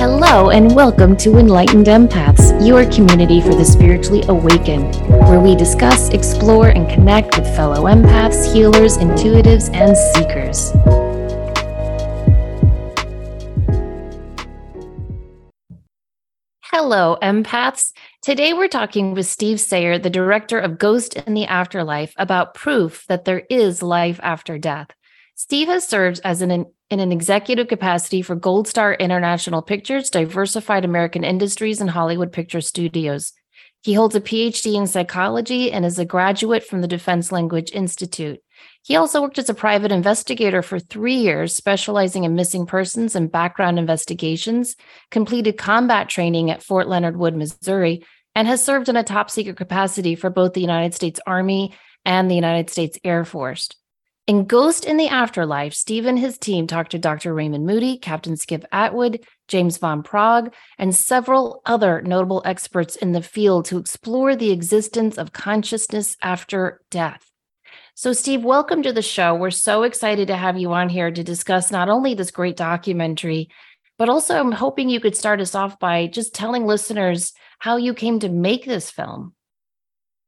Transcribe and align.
Hello, 0.00 0.48
and 0.48 0.74
welcome 0.74 1.14
to 1.18 1.36
Enlightened 1.36 1.84
Empaths, 1.84 2.66
your 2.66 2.90
community 2.90 3.42
for 3.42 3.54
the 3.54 3.66
spiritually 3.66 4.22
awakened, 4.28 4.94
where 5.28 5.40
we 5.40 5.54
discuss, 5.54 6.08
explore, 6.08 6.68
and 6.68 6.88
connect 6.88 7.36
with 7.36 7.46
fellow 7.54 7.84
empaths, 7.84 8.50
healers, 8.50 8.96
intuitives, 8.96 9.68
and 9.74 9.94
seekers. 10.14 10.70
Hello, 16.62 17.18
empaths. 17.20 17.92
Today 18.22 18.54
we're 18.54 18.68
talking 18.68 19.12
with 19.12 19.26
Steve 19.26 19.60
Sayre, 19.60 19.98
the 19.98 20.08
director 20.08 20.58
of 20.58 20.78
Ghosts 20.78 21.14
and 21.14 21.36
the 21.36 21.44
Afterlife, 21.44 22.14
about 22.16 22.54
proof 22.54 23.04
that 23.08 23.26
there 23.26 23.42
is 23.50 23.82
life 23.82 24.18
after 24.22 24.56
death. 24.56 24.88
Steve 25.42 25.68
has 25.68 25.88
served 25.88 26.20
as 26.22 26.42
an 26.42 26.50
in 26.50 27.00
an 27.00 27.12
executive 27.12 27.66
capacity 27.66 28.20
for 28.20 28.36
Goldstar 28.36 28.98
International 28.98 29.62
Pictures, 29.62 30.10
Diversified 30.10 30.84
American 30.84 31.24
Industries, 31.24 31.80
and 31.80 31.88
Hollywood 31.88 32.30
Picture 32.30 32.60
Studios. 32.60 33.32
He 33.80 33.94
holds 33.94 34.14
a 34.14 34.20
PhD 34.20 34.74
in 34.74 34.86
psychology 34.86 35.72
and 35.72 35.86
is 35.86 35.98
a 35.98 36.04
graduate 36.04 36.62
from 36.62 36.82
the 36.82 36.86
Defense 36.86 37.32
Language 37.32 37.70
Institute. 37.72 38.38
He 38.82 38.96
also 38.96 39.22
worked 39.22 39.38
as 39.38 39.48
a 39.48 39.54
private 39.54 39.92
investigator 39.92 40.60
for 40.60 40.78
three 40.78 41.16
years, 41.16 41.56
specializing 41.56 42.24
in 42.24 42.34
missing 42.34 42.66
persons 42.66 43.16
and 43.16 43.32
background 43.32 43.78
investigations, 43.78 44.76
completed 45.10 45.56
combat 45.56 46.10
training 46.10 46.50
at 46.50 46.62
Fort 46.62 46.86
Leonard 46.86 47.16
Wood, 47.16 47.34
Missouri, 47.34 48.04
and 48.34 48.46
has 48.46 48.62
served 48.62 48.90
in 48.90 48.96
a 48.96 49.02
top 49.02 49.30
secret 49.30 49.56
capacity 49.56 50.16
for 50.16 50.28
both 50.28 50.52
the 50.52 50.60
United 50.60 50.92
States 50.92 51.18
Army 51.26 51.72
and 52.04 52.30
the 52.30 52.34
United 52.34 52.68
States 52.68 52.98
Air 53.04 53.24
Force. 53.24 53.70
In 54.26 54.44
Ghosts 54.44 54.86
and 54.86 55.00
the 55.00 55.08
Afterlife, 55.08 55.74
Steve 55.74 56.06
and 56.06 56.18
his 56.18 56.38
team 56.38 56.66
talked 56.66 56.92
to 56.92 56.98
Dr. 56.98 57.34
Raymond 57.34 57.66
Moody, 57.66 57.98
Captain 57.98 58.36
Skip 58.36 58.64
Atwood, 58.70 59.24
James 59.48 59.78
Van 59.78 60.02
Praagh, 60.02 60.52
and 60.78 60.94
several 60.94 61.62
other 61.66 62.00
notable 62.02 62.42
experts 62.44 62.94
in 62.94 63.12
the 63.12 63.22
field 63.22 63.64
to 63.64 63.78
explore 63.78 64.36
the 64.36 64.52
existence 64.52 65.18
of 65.18 65.32
consciousness 65.32 66.16
after 66.22 66.80
death. 66.90 67.30
So, 67.94 68.12
Steve, 68.12 68.44
welcome 68.44 68.82
to 68.84 68.92
the 68.92 69.02
show. 69.02 69.34
We're 69.34 69.50
so 69.50 69.82
excited 69.82 70.28
to 70.28 70.36
have 70.36 70.56
you 70.56 70.72
on 70.72 70.88
here 70.88 71.10
to 71.10 71.24
discuss 71.24 71.72
not 71.72 71.88
only 71.88 72.14
this 72.14 72.30
great 72.30 72.56
documentary, 72.56 73.48
but 73.98 74.08
also 74.08 74.38
I'm 74.38 74.52
hoping 74.52 74.88
you 74.88 75.00
could 75.00 75.16
start 75.16 75.40
us 75.40 75.54
off 75.54 75.78
by 75.78 76.06
just 76.06 76.34
telling 76.34 76.66
listeners 76.66 77.32
how 77.58 77.78
you 77.78 77.94
came 77.94 78.20
to 78.20 78.28
make 78.28 78.64
this 78.64 78.90
film. 78.90 79.34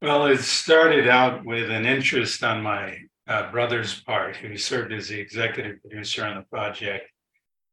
Well, 0.03 0.27
it 0.27 0.41
started 0.41 1.07
out 1.07 1.45
with 1.45 1.71
an 1.71 1.87
interest 1.87 2.43
on 2.43 2.63
my 2.63 2.99
uh, 3.33 3.51
brother's 3.51 4.01
part, 4.03 4.37
who 4.37 4.57
served 4.57 4.93
as 4.93 5.09
the 5.09 5.19
executive 5.19 5.81
producer 5.81 6.25
on 6.25 6.37
the 6.37 6.43
project. 6.43 7.11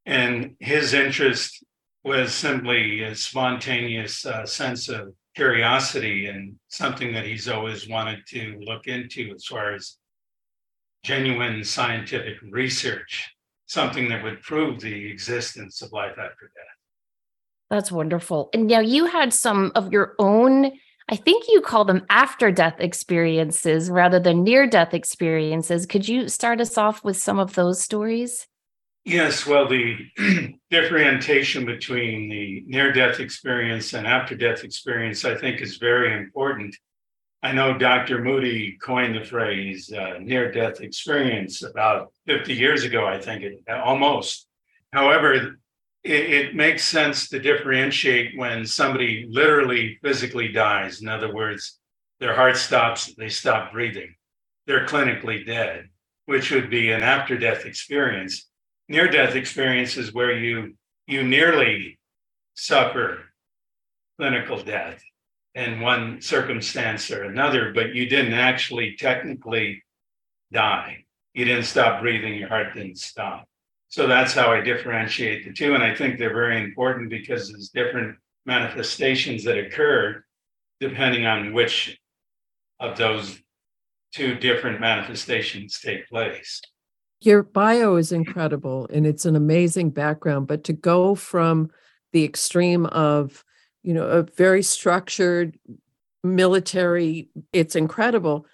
And 0.05 0.55
his 0.59 0.93
interest 0.93 1.63
was 2.03 2.33
simply 2.33 3.03
a 3.03 3.13
spontaneous 3.13 4.25
uh, 4.25 4.45
sense 4.45 4.87
of 4.87 5.13
curiosity 5.35 6.27
and 6.27 6.55
something 6.69 7.13
that 7.13 7.25
he's 7.25 7.49
always 7.49 7.89
wanted 7.89 8.19
to 8.27 8.57
look 8.61 8.87
into 8.87 9.33
as 9.35 9.45
far 9.45 9.73
as 9.73 9.97
genuine 11.03 11.63
scientific 11.63 12.37
research, 12.49 13.29
something 13.65 14.07
that 14.09 14.23
would 14.23 14.41
prove 14.41 14.79
the 14.79 15.11
existence 15.11 15.81
of 15.81 15.91
life 15.91 16.17
after 16.17 16.51
death. 16.55 16.77
That's 17.69 17.91
wonderful. 17.91 18.49
And 18.53 18.67
now 18.67 18.79
you 18.79 19.05
had 19.05 19.33
some 19.33 19.71
of 19.75 19.91
your 19.91 20.15
own, 20.19 20.71
I 21.11 21.15
think 21.15 21.45
you 21.49 21.59
call 21.61 21.85
them 21.85 22.05
after 22.11 22.51
death 22.51 22.75
experiences 22.77 23.89
rather 23.89 24.19
than 24.19 24.43
near 24.43 24.67
death 24.67 24.93
experiences. 24.93 25.87
Could 25.87 26.07
you 26.07 26.29
start 26.29 26.61
us 26.61 26.77
off 26.77 27.03
with 27.03 27.17
some 27.17 27.39
of 27.39 27.55
those 27.55 27.81
stories? 27.81 28.45
Yes, 29.05 29.47
well, 29.47 29.67
the 29.67 29.97
differentiation 30.69 31.65
between 31.65 32.29
the 32.29 32.63
near 32.67 32.91
death 32.91 33.19
experience 33.19 33.93
and 33.93 34.05
after 34.05 34.35
death 34.35 34.63
experience, 34.63 35.25
I 35.25 35.35
think, 35.35 35.61
is 35.61 35.77
very 35.77 36.13
important. 36.15 36.75
I 37.41 37.53
know 37.53 37.75
Dr. 37.75 38.23
Moody 38.23 38.77
coined 38.79 39.15
the 39.15 39.25
phrase 39.25 39.91
uh, 39.91 40.19
near 40.19 40.51
death 40.51 40.79
experience 40.81 41.63
about 41.63 42.13
50 42.27 42.53
years 42.53 42.83
ago, 42.83 43.07
I 43.07 43.19
think, 43.19 43.41
it, 43.41 43.63
almost. 43.67 44.45
However, 44.93 45.57
it, 46.03 46.33
it 46.33 46.55
makes 46.55 46.83
sense 46.83 47.29
to 47.29 47.39
differentiate 47.39 48.37
when 48.37 48.65
somebody 48.65 49.25
literally 49.29 49.99
physically 50.01 50.49
dies. 50.49 51.01
In 51.01 51.07
other 51.07 51.33
words, 51.33 51.79
their 52.19 52.35
heart 52.35 52.57
stops, 52.57 53.13
they 53.15 53.29
stop 53.29 53.71
breathing. 53.71 54.15
They're 54.67 54.85
clinically 54.85 55.45
dead, 55.45 55.89
which 56.25 56.51
would 56.51 56.69
be 56.69 56.91
an 56.91 57.01
after 57.01 57.37
death 57.37 57.65
experience 57.65 58.49
near 58.89 59.07
death 59.07 59.35
experiences 59.35 60.13
where 60.13 60.33
you 60.33 60.75
you 61.07 61.23
nearly 61.23 61.97
suffer 62.55 63.19
clinical 64.17 64.61
death 64.61 65.01
in 65.55 65.79
one 65.79 66.21
circumstance 66.21 67.09
or 67.09 67.23
another, 67.23 67.71
but 67.73 67.95
you 67.95 68.07
didn't 68.07 68.33
actually 68.33 68.95
technically 68.95 69.83
die. 70.51 71.05
You 71.33 71.45
didn't 71.45 71.63
stop 71.63 72.01
breathing, 72.01 72.35
your 72.35 72.49
heart 72.49 72.73
didn't 72.75 72.97
stop. 72.97 73.48
So 73.89 74.07
that's 74.07 74.33
how 74.33 74.51
I 74.51 74.61
differentiate 74.61 75.45
the 75.45 75.53
two. 75.53 75.73
And 75.73 75.83
I 75.83 75.95
think 75.95 76.17
they're 76.17 76.33
very 76.33 76.63
important 76.63 77.09
because 77.09 77.49
there's 77.49 77.69
different 77.69 78.17
manifestations 78.45 79.43
that 79.43 79.57
occur 79.57 80.23
depending 80.79 81.25
on 81.25 81.53
which 81.53 81.99
of 82.79 82.97
those 82.97 83.37
two 84.13 84.35
different 84.35 84.79
manifestations 84.79 85.79
take 85.79 86.07
place 86.07 86.61
your 87.21 87.43
bio 87.43 87.95
is 87.95 88.11
incredible 88.11 88.87
and 88.91 89.05
it's 89.05 89.25
an 89.25 89.35
amazing 89.35 89.89
background 89.89 90.47
but 90.47 90.63
to 90.63 90.73
go 90.73 91.15
from 91.15 91.69
the 92.13 92.23
extreme 92.23 92.85
of 92.87 93.43
you 93.83 93.93
know 93.93 94.07
a 94.07 94.23
very 94.23 94.63
structured 94.63 95.57
military 96.23 97.29
it's 97.53 97.75
incredible 97.75 98.45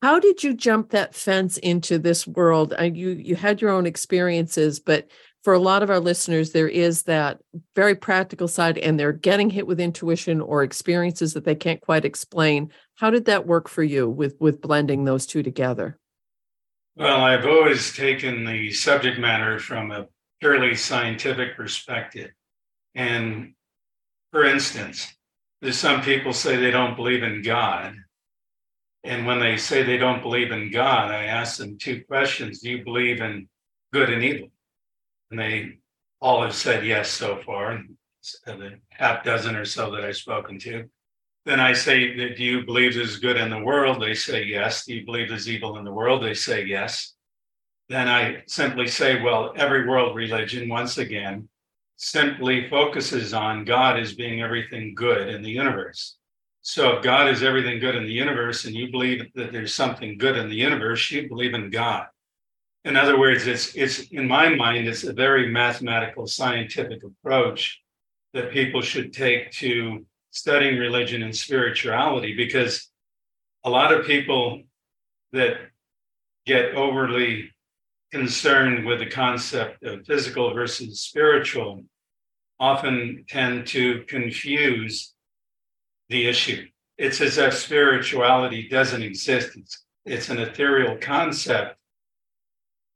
how 0.00 0.18
did 0.18 0.42
you 0.42 0.54
jump 0.54 0.90
that 0.90 1.14
fence 1.14 1.58
into 1.58 1.98
this 1.98 2.26
world 2.26 2.72
and 2.78 2.96
you 2.96 3.10
you 3.10 3.36
had 3.36 3.60
your 3.60 3.70
own 3.70 3.86
experiences 3.86 4.80
but 4.80 5.08
for 5.44 5.52
a 5.52 5.58
lot 5.58 5.82
of 5.82 5.90
our 5.90 6.00
listeners 6.00 6.52
there 6.52 6.68
is 6.68 7.02
that 7.02 7.40
very 7.74 7.94
practical 7.94 8.48
side 8.48 8.78
and 8.78 8.98
they're 8.98 9.12
getting 9.12 9.50
hit 9.50 9.66
with 9.66 9.80
intuition 9.80 10.40
or 10.40 10.62
experiences 10.62 11.34
that 11.34 11.44
they 11.44 11.54
can't 11.54 11.80
quite 11.80 12.04
explain 12.04 12.70
how 12.94 13.10
did 13.10 13.26
that 13.26 13.46
work 13.46 13.68
for 13.68 13.82
you 13.82 14.08
with 14.08 14.36
with 14.40 14.60
blending 14.60 15.04
those 15.04 15.26
two 15.26 15.42
together 15.42 15.98
well, 16.94 17.22
I've 17.22 17.46
always 17.46 17.94
taken 17.94 18.44
the 18.44 18.70
subject 18.70 19.18
matter 19.18 19.58
from 19.58 19.90
a 19.90 20.08
purely 20.40 20.74
scientific 20.74 21.56
perspective. 21.56 22.32
And 22.94 23.54
for 24.30 24.44
instance, 24.44 25.14
there's 25.62 25.78
some 25.78 26.02
people 26.02 26.34
say 26.34 26.56
they 26.56 26.70
don't 26.70 26.96
believe 26.96 27.22
in 27.22 27.42
God. 27.42 27.94
And 29.04 29.26
when 29.26 29.40
they 29.40 29.56
say 29.56 29.82
they 29.82 29.96
don't 29.96 30.22
believe 30.22 30.52
in 30.52 30.70
God, 30.70 31.10
I 31.10 31.24
ask 31.24 31.58
them 31.58 31.76
two 31.76 32.04
questions 32.04 32.60
Do 32.60 32.70
you 32.70 32.84
believe 32.84 33.20
in 33.20 33.48
good 33.92 34.10
and 34.10 34.22
evil? 34.22 34.48
And 35.30 35.40
they 35.40 35.78
all 36.20 36.42
have 36.42 36.54
said 36.54 36.86
yes 36.86 37.10
so 37.10 37.40
far, 37.44 37.82
the 38.46 38.78
half 38.90 39.24
dozen 39.24 39.56
or 39.56 39.64
so 39.64 39.90
that 39.90 40.04
I've 40.04 40.16
spoken 40.16 40.58
to. 40.60 40.88
Then 41.44 41.58
I 41.58 41.72
say, 41.72 42.14
Do 42.34 42.44
you 42.44 42.64
believe 42.64 42.94
there's 42.94 43.18
good 43.18 43.36
in 43.36 43.50
the 43.50 43.62
world? 43.62 44.00
They 44.00 44.14
say 44.14 44.44
yes. 44.44 44.84
Do 44.84 44.94
you 44.94 45.04
believe 45.04 45.28
there's 45.28 45.48
evil 45.48 45.78
in 45.78 45.84
the 45.84 45.92
world? 45.92 46.22
They 46.22 46.34
say 46.34 46.64
yes. 46.64 47.14
Then 47.88 48.08
I 48.08 48.44
simply 48.46 48.86
say, 48.86 49.20
Well, 49.20 49.52
every 49.56 49.88
world 49.88 50.14
religion, 50.14 50.68
once 50.68 50.98
again, 50.98 51.48
simply 51.96 52.68
focuses 52.68 53.34
on 53.34 53.64
God 53.64 53.98
as 53.98 54.14
being 54.14 54.42
everything 54.42 54.94
good 54.94 55.28
in 55.28 55.42
the 55.42 55.50
universe. 55.50 56.16
So 56.62 56.92
if 56.92 57.02
God 57.02 57.28
is 57.28 57.42
everything 57.42 57.80
good 57.80 57.96
in 57.96 58.04
the 58.04 58.12
universe 58.12 58.64
and 58.64 58.74
you 58.74 58.90
believe 58.90 59.32
that 59.34 59.50
there's 59.50 59.74
something 59.74 60.16
good 60.16 60.36
in 60.36 60.48
the 60.48 60.54
universe, 60.54 61.10
you 61.10 61.28
believe 61.28 61.54
in 61.54 61.70
God. 61.70 62.06
In 62.84 62.96
other 62.96 63.18
words, 63.18 63.46
it's 63.46 63.74
it's 63.74 64.00
in 64.10 64.26
my 64.26 64.48
mind, 64.54 64.88
it's 64.88 65.04
a 65.04 65.12
very 65.12 65.50
mathematical 65.50 66.26
scientific 66.26 67.02
approach 67.04 67.80
that 68.32 68.52
people 68.52 68.80
should 68.80 69.12
take 69.12 69.50
to 69.52 70.06
studying 70.30 70.78
religion 70.78 71.22
and 71.22 71.34
spirituality 71.34 72.34
because 72.34 72.88
a 73.64 73.70
lot 73.70 73.92
of 73.92 74.06
people 74.06 74.62
that 75.32 75.56
get 76.46 76.74
overly 76.74 77.50
concerned 78.12 78.86
with 78.86 79.00
the 79.00 79.06
concept 79.10 79.82
of 79.84 80.06
physical 80.06 80.54
versus 80.54 81.00
spiritual 81.00 81.82
often 82.58 83.24
tend 83.28 83.66
to 83.66 84.02
confuse 84.08 85.11
the 86.12 86.28
issue. 86.28 86.66
It's 86.98 87.20
as 87.20 87.38
if 87.38 87.54
spirituality 87.54 88.68
doesn't 88.68 89.02
exist. 89.02 89.56
It's, 89.56 89.84
it's 90.04 90.28
an 90.28 90.38
ethereal 90.38 90.96
concept, 90.98 91.76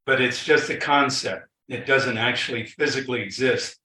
but 0.04 0.20
it's 0.20 0.44
just 0.44 0.70
a 0.70 0.76
concept. 0.76 1.48
It 1.68 1.86
doesn't 1.86 2.18
actually 2.18 2.66
physically 2.66 3.22
exist. 3.22 3.78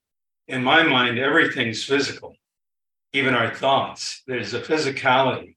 In 0.47 0.63
my 0.63 0.83
mind, 0.83 1.17
everything's 1.17 1.83
physical 1.83 2.35
even 3.13 3.33
our 3.33 3.53
thoughts. 3.53 4.23
There's 4.27 4.53
a 4.53 4.61
physicality 4.61 5.55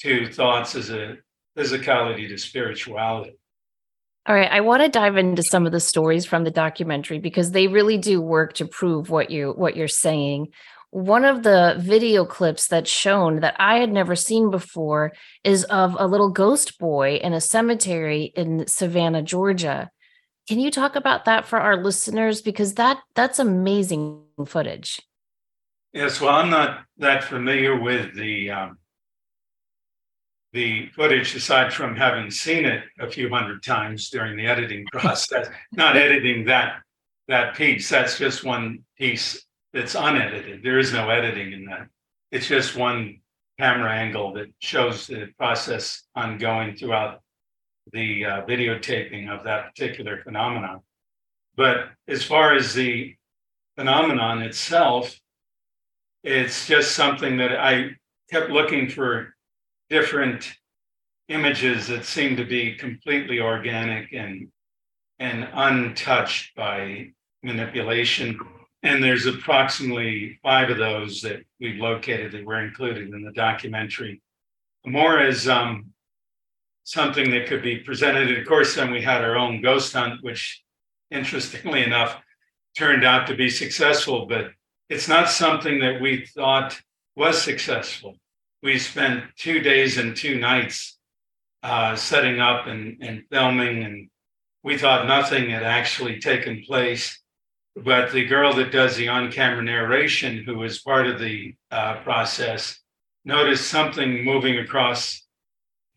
to 0.00 0.32
thoughts 0.32 0.74
as 0.74 0.90
a 0.90 1.18
physicality 1.56 2.28
to 2.28 2.38
spirituality. 2.38 3.36
All 4.26 4.34
right, 4.34 4.50
I 4.50 4.60
want 4.60 4.82
to 4.82 4.88
dive 4.88 5.16
into 5.16 5.42
some 5.42 5.66
of 5.66 5.72
the 5.72 5.80
stories 5.80 6.26
from 6.26 6.44
the 6.44 6.50
documentary 6.50 7.18
because 7.18 7.52
they 7.52 7.68
really 7.68 7.98
do 7.98 8.20
work 8.20 8.54
to 8.54 8.66
prove 8.66 9.10
what 9.10 9.30
you 9.30 9.52
what 9.52 9.76
you're 9.76 9.88
saying. 9.88 10.48
One 10.90 11.24
of 11.24 11.44
the 11.44 11.76
video 11.78 12.24
clips 12.24 12.66
that's 12.66 12.90
shown 12.90 13.40
that 13.40 13.54
I 13.58 13.78
had 13.78 13.92
never 13.92 14.16
seen 14.16 14.50
before 14.50 15.12
is 15.44 15.62
of 15.64 15.96
a 15.98 16.08
little 16.08 16.30
ghost 16.30 16.78
boy 16.78 17.16
in 17.16 17.32
a 17.32 17.40
cemetery 17.40 18.32
in 18.34 18.66
Savannah, 18.66 19.22
Georgia. 19.22 19.90
Can 20.48 20.58
you 20.58 20.72
talk 20.72 20.96
about 20.96 21.26
that 21.26 21.46
for 21.46 21.60
our 21.60 21.76
listeners 21.76 22.42
because 22.42 22.74
that 22.74 22.98
that's 23.14 23.38
amazing 23.38 24.24
footage. 24.46 25.00
Yes, 25.92 26.20
well, 26.20 26.34
I'm 26.34 26.50
not 26.50 26.84
that 26.98 27.24
familiar 27.24 27.78
with 27.78 28.14
the 28.14 28.50
um, 28.50 28.78
the 30.52 30.88
footage 30.88 31.34
aside 31.36 31.72
from 31.72 31.94
having 31.94 32.30
seen 32.30 32.64
it 32.64 32.82
a 32.98 33.08
few 33.08 33.28
hundred 33.28 33.62
times 33.62 34.08
during 34.10 34.36
the 34.36 34.46
editing 34.46 34.84
process. 34.92 35.48
not 35.72 35.96
editing 35.96 36.46
that 36.46 36.80
that 37.28 37.54
piece. 37.54 37.88
That's 37.88 38.18
just 38.18 38.44
one 38.44 38.84
piece 38.98 39.44
that's 39.72 39.94
unedited. 39.94 40.62
There 40.62 40.78
is 40.78 40.92
no 40.92 41.08
editing 41.10 41.52
in 41.52 41.64
that. 41.66 41.88
It's 42.32 42.46
just 42.46 42.76
one 42.76 43.20
camera 43.58 43.92
angle 43.92 44.32
that 44.34 44.48
shows 44.58 45.06
the 45.06 45.28
process 45.38 46.04
ongoing 46.14 46.76
throughout 46.76 47.20
the 47.92 48.24
uh, 48.24 48.46
videotaping 48.46 49.28
of 49.28 49.44
that 49.44 49.66
particular 49.66 50.22
phenomenon. 50.22 50.80
But 51.56 51.90
as 52.08 52.24
far 52.24 52.54
as 52.54 52.74
the 52.74 53.14
phenomenon 53.76 54.42
itself, 54.42 55.18
it's 56.22 56.66
just 56.66 56.92
something 56.92 57.38
that 57.38 57.58
I 57.58 57.90
kept 58.30 58.50
looking 58.50 58.88
for 58.88 59.34
different 59.88 60.52
images 61.28 61.86
that 61.88 62.04
seem 62.04 62.36
to 62.36 62.44
be 62.44 62.74
completely 62.74 63.40
organic 63.40 64.12
and 64.12 64.48
and 65.18 65.46
untouched 65.52 66.54
by 66.56 67.10
manipulation. 67.42 68.38
And 68.82 69.02
there's 69.02 69.26
approximately 69.26 70.38
five 70.42 70.70
of 70.70 70.78
those 70.78 71.20
that 71.22 71.42
we've 71.60 71.80
located 71.80 72.32
that 72.32 72.46
were 72.46 72.64
included 72.64 73.12
in 73.12 73.22
the 73.22 73.32
documentary. 73.32 74.22
More 74.86 75.18
as 75.18 75.46
um, 75.46 75.92
something 76.84 77.30
that 77.30 77.46
could 77.46 77.62
be 77.62 77.78
presented. 77.78 78.28
And 78.28 78.38
of 78.38 78.46
course, 78.46 78.74
then 78.74 78.90
we 78.90 79.02
had 79.02 79.22
our 79.22 79.36
own 79.36 79.60
ghost 79.60 79.92
hunt, 79.92 80.22
which 80.22 80.62
interestingly 81.10 81.82
enough 81.84 82.16
turned 82.76 83.04
out 83.04 83.26
to 83.26 83.36
be 83.36 83.50
successful. 83.50 84.26
But 84.26 84.52
it's 84.88 85.08
not 85.08 85.28
something 85.28 85.80
that 85.80 86.00
we 86.00 86.26
thought 86.26 86.80
was 87.16 87.40
successful. 87.40 88.16
We 88.62 88.78
spent 88.78 89.24
two 89.36 89.60
days 89.60 89.98
and 89.98 90.16
two 90.16 90.38
nights 90.38 90.98
uh, 91.62 91.94
setting 91.96 92.40
up 92.40 92.66
and, 92.66 92.98
and 93.00 93.24
filming, 93.30 93.84
and 93.84 94.10
we 94.62 94.78
thought 94.78 95.06
nothing 95.06 95.50
had 95.50 95.62
actually 95.62 96.18
taken 96.20 96.62
place. 96.66 97.19
But 97.76 98.12
the 98.12 98.24
girl 98.24 98.54
that 98.54 98.72
does 98.72 98.96
the 98.96 99.08
on 99.08 99.30
camera 99.30 99.62
narration, 99.62 100.42
who 100.44 100.58
was 100.58 100.80
part 100.80 101.06
of 101.06 101.20
the 101.20 101.54
uh, 101.70 102.00
process, 102.02 102.80
noticed 103.24 103.68
something 103.68 104.24
moving 104.24 104.58
across 104.58 105.24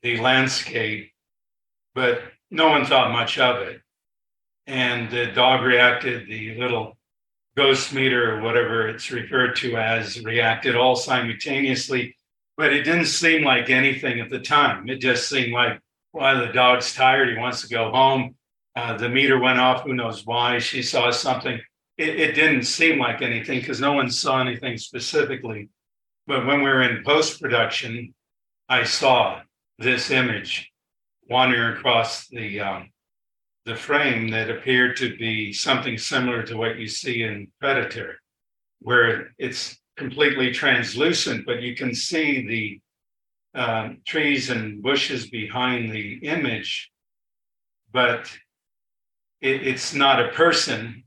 the 0.02 0.18
landscape, 0.18 1.12
but 1.96 2.22
no 2.52 2.70
one 2.70 2.86
thought 2.86 3.12
much 3.12 3.40
of 3.40 3.62
it. 3.62 3.82
And 4.68 5.10
the 5.10 5.28
dog 5.28 5.64
reacted, 5.64 6.28
the 6.28 6.56
little 6.56 6.98
ghost 7.56 7.94
meter 7.94 8.36
or 8.36 8.42
whatever 8.42 8.88
it's 8.88 9.12
referred 9.12 9.56
to 9.56 9.76
as 9.78 10.22
reacted 10.22 10.76
all 10.76 10.96
simultaneously, 10.96 12.16
but 12.58 12.74
it 12.74 12.84
didn't 12.84 13.06
seem 13.06 13.44
like 13.44 13.70
anything 13.70 14.20
at 14.20 14.30
the 14.30 14.40
time. 14.40 14.90
It 14.90 14.98
just 14.98 15.28
seemed 15.28 15.54
like, 15.54 15.80
well, 16.14 16.46
the 16.46 16.54
dog's 16.54 16.94
tired. 16.94 17.30
He 17.30 17.38
wants 17.38 17.62
to 17.62 17.68
go 17.68 17.92
home. 17.92 18.36
Uh, 18.76 18.98
the 18.98 19.10
meter 19.10 19.40
went 19.40 19.60
off. 19.60 19.84
Who 19.84 19.94
knows 19.94 20.26
why? 20.26 20.60
She 20.60 20.82
saw 20.82 21.12
something. 21.12 21.60
It, 21.98 22.20
it 22.20 22.36
didn't 22.36 22.64
seem 22.64 23.00
like 23.00 23.22
anything 23.22 23.60
because 23.60 23.80
no 23.80 23.94
one 23.94 24.10
saw 24.10 24.42
anything 24.42 24.78
specifically. 24.78 25.70
But 26.26 26.46
when 26.46 26.64
we 26.64 26.70
were 26.70 26.82
in 26.82 27.04
post 27.04 27.42
production, 27.42 28.14
I 28.70 28.84
saw 28.84 29.42
this 29.78 30.10
image 30.10 30.72
wandering 31.30 31.78
across 31.78 32.28
the 32.28 32.62
um, 32.62 32.90
the 33.66 33.76
frame 33.76 34.30
that 34.30 34.50
appeared 34.50 34.98
to 34.98 35.16
be 35.18 35.54
something 35.54 35.98
similar 35.98 36.44
to 36.44 36.58
what 36.58 36.78
you 36.78 36.88
see 36.88 37.24
in 37.24 37.48
Predator, 37.60 38.20
where 38.80 39.34
it's 39.38 39.78
completely 39.96 40.52
translucent, 40.52 41.46
but 41.46 41.62
you 41.62 41.76
can 41.76 41.94
see 41.96 42.46
the 42.46 43.60
uh, 43.60 43.90
trees 44.06 44.50
and 44.50 44.82
bushes 44.82 45.30
behind 45.30 45.92
the 45.92 46.16
image, 46.24 46.92
but 47.94 48.30
it, 49.44 49.68
it's 49.68 49.94
not 49.94 50.20
a 50.20 50.30
person 50.30 51.04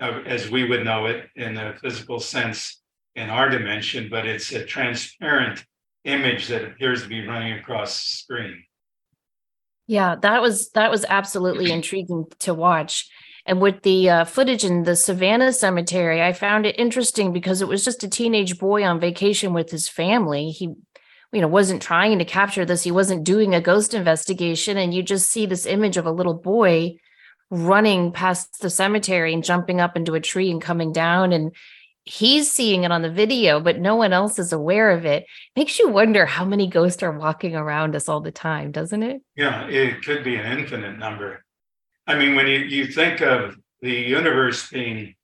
uh, 0.00 0.20
as 0.26 0.50
we 0.50 0.68
would 0.68 0.84
know 0.84 1.06
it 1.06 1.28
in 1.36 1.56
a 1.56 1.78
physical 1.80 2.20
sense 2.20 2.82
in 3.14 3.30
our 3.30 3.48
dimension, 3.48 4.08
but 4.10 4.26
it's 4.26 4.52
a 4.52 4.64
transparent 4.64 5.64
image 6.04 6.48
that 6.48 6.64
appears 6.64 7.02
to 7.02 7.08
be 7.08 7.26
running 7.26 7.58
across 7.58 7.94
the 7.94 8.16
screen. 8.18 8.62
Yeah, 9.86 10.16
that 10.20 10.42
was 10.42 10.70
that 10.70 10.90
was 10.90 11.06
absolutely 11.08 11.70
intriguing 11.78 12.26
to 12.40 12.52
watch. 12.52 13.08
And 13.48 13.60
with 13.60 13.82
the 13.82 14.10
uh, 14.10 14.24
footage 14.24 14.64
in 14.64 14.82
the 14.82 14.96
Savannah 14.96 15.52
Cemetery, 15.52 16.20
I 16.20 16.32
found 16.32 16.66
it 16.66 16.78
interesting 16.80 17.32
because 17.32 17.62
it 17.62 17.68
was 17.68 17.84
just 17.84 18.02
a 18.02 18.08
teenage 18.08 18.58
boy 18.58 18.84
on 18.84 18.98
vacation 18.98 19.52
with 19.52 19.70
his 19.70 19.88
family. 19.88 20.50
He, 20.50 20.74
you 21.32 21.40
know, 21.40 21.46
wasn't 21.46 21.80
trying 21.80 22.18
to 22.18 22.24
capture 22.24 22.64
this. 22.64 22.82
He 22.82 22.90
wasn't 22.90 23.22
doing 23.22 23.54
a 23.54 23.60
ghost 23.60 23.94
investigation, 23.94 24.76
and 24.76 24.92
you 24.92 25.04
just 25.04 25.30
see 25.30 25.46
this 25.46 25.64
image 25.64 25.96
of 25.96 26.06
a 26.06 26.10
little 26.10 26.34
boy 26.34 26.96
running 27.50 28.12
past 28.12 28.60
the 28.60 28.70
cemetery 28.70 29.32
and 29.32 29.44
jumping 29.44 29.80
up 29.80 29.96
into 29.96 30.14
a 30.14 30.20
tree 30.20 30.50
and 30.50 30.60
coming 30.60 30.92
down. 30.92 31.32
And 31.32 31.54
he's 32.04 32.50
seeing 32.50 32.84
it 32.84 32.92
on 32.92 33.02
the 33.02 33.10
video, 33.10 33.60
but 33.60 33.78
no 33.78 33.96
one 33.96 34.12
else 34.12 34.38
is 34.38 34.52
aware 34.52 34.90
of 34.90 35.04
it. 35.04 35.26
Makes 35.54 35.78
you 35.78 35.88
wonder 35.88 36.26
how 36.26 36.44
many 36.44 36.66
ghosts 36.66 37.02
are 37.02 37.16
walking 37.16 37.54
around 37.54 37.94
us 37.94 38.08
all 38.08 38.20
the 38.20 38.32
time, 38.32 38.72
doesn't 38.72 39.02
it? 39.02 39.22
Yeah, 39.36 39.66
it 39.66 40.02
could 40.04 40.24
be 40.24 40.36
an 40.36 40.58
infinite 40.58 40.98
number. 40.98 41.44
I 42.06 42.16
mean, 42.16 42.34
when 42.36 42.46
you, 42.46 42.58
you 42.60 42.86
think 42.86 43.20
of 43.20 43.56
the 43.80 43.92
universe 43.92 44.68
being 44.70 45.14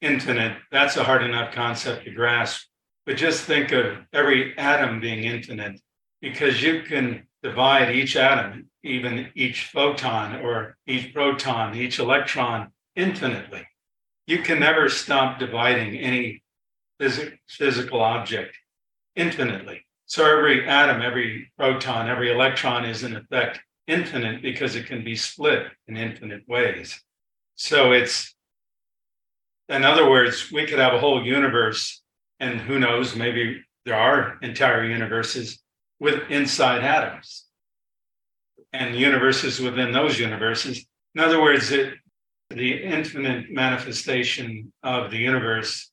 infinite, 0.00 0.58
that's 0.70 0.96
a 0.96 1.04
hard 1.04 1.22
enough 1.22 1.52
concept 1.52 2.04
to 2.04 2.10
grasp. 2.10 2.66
But 3.06 3.16
just 3.16 3.44
think 3.44 3.72
of 3.72 3.96
every 4.12 4.56
atom 4.58 5.00
being 5.00 5.24
infinite 5.24 5.80
because 6.20 6.62
you 6.62 6.82
can 6.82 7.26
divide 7.42 7.94
each 7.94 8.16
atom, 8.16 8.70
even 8.84 9.30
each 9.34 9.66
photon 9.66 10.40
or 10.40 10.76
each 10.86 11.12
proton, 11.12 11.74
each 11.74 11.98
electron 11.98 12.72
infinitely. 12.96 13.66
you 14.26 14.38
can 14.38 14.60
never 14.60 14.88
stop 14.88 15.38
dividing 15.38 15.96
any 15.98 16.42
phys- 17.00 17.36
physical 17.48 18.00
object 18.00 18.56
infinitely. 19.16 19.84
So 20.06 20.24
every 20.24 20.68
atom, 20.68 21.02
every 21.02 21.50
proton, 21.56 22.08
every 22.08 22.30
electron 22.30 22.84
is 22.84 23.02
in 23.02 23.16
effect 23.16 23.60
infinite 23.86 24.42
because 24.42 24.76
it 24.76 24.86
can 24.86 25.02
be 25.02 25.16
split 25.16 25.66
in 25.88 25.96
infinite 25.96 26.46
ways. 26.48 27.02
So 27.56 27.92
it's, 27.92 28.34
in 29.68 29.84
other 29.84 30.08
words, 30.08 30.52
we 30.52 30.66
could 30.66 30.78
have 30.78 30.94
a 30.94 31.00
whole 31.00 31.24
universe, 31.24 32.02
and 32.40 32.60
who 32.60 32.78
knows, 32.78 33.16
maybe 33.16 33.62
there 33.84 33.98
are 33.98 34.38
entire 34.42 34.84
universes 34.84 35.61
with 36.02 36.28
inside 36.30 36.82
atoms 36.82 37.44
and 38.72 38.96
universes 38.96 39.60
within 39.60 39.92
those 39.92 40.18
universes. 40.18 40.84
In 41.14 41.20
other 41.20 41.40
words, 41.40 41.70
it, 41.70 41.94
the 42.50 42.82
infinite 42.82 43.52
manifestation 43.52 44.72
of 44.82 45.12
the 45.12 45.18
universe 45.18 45.92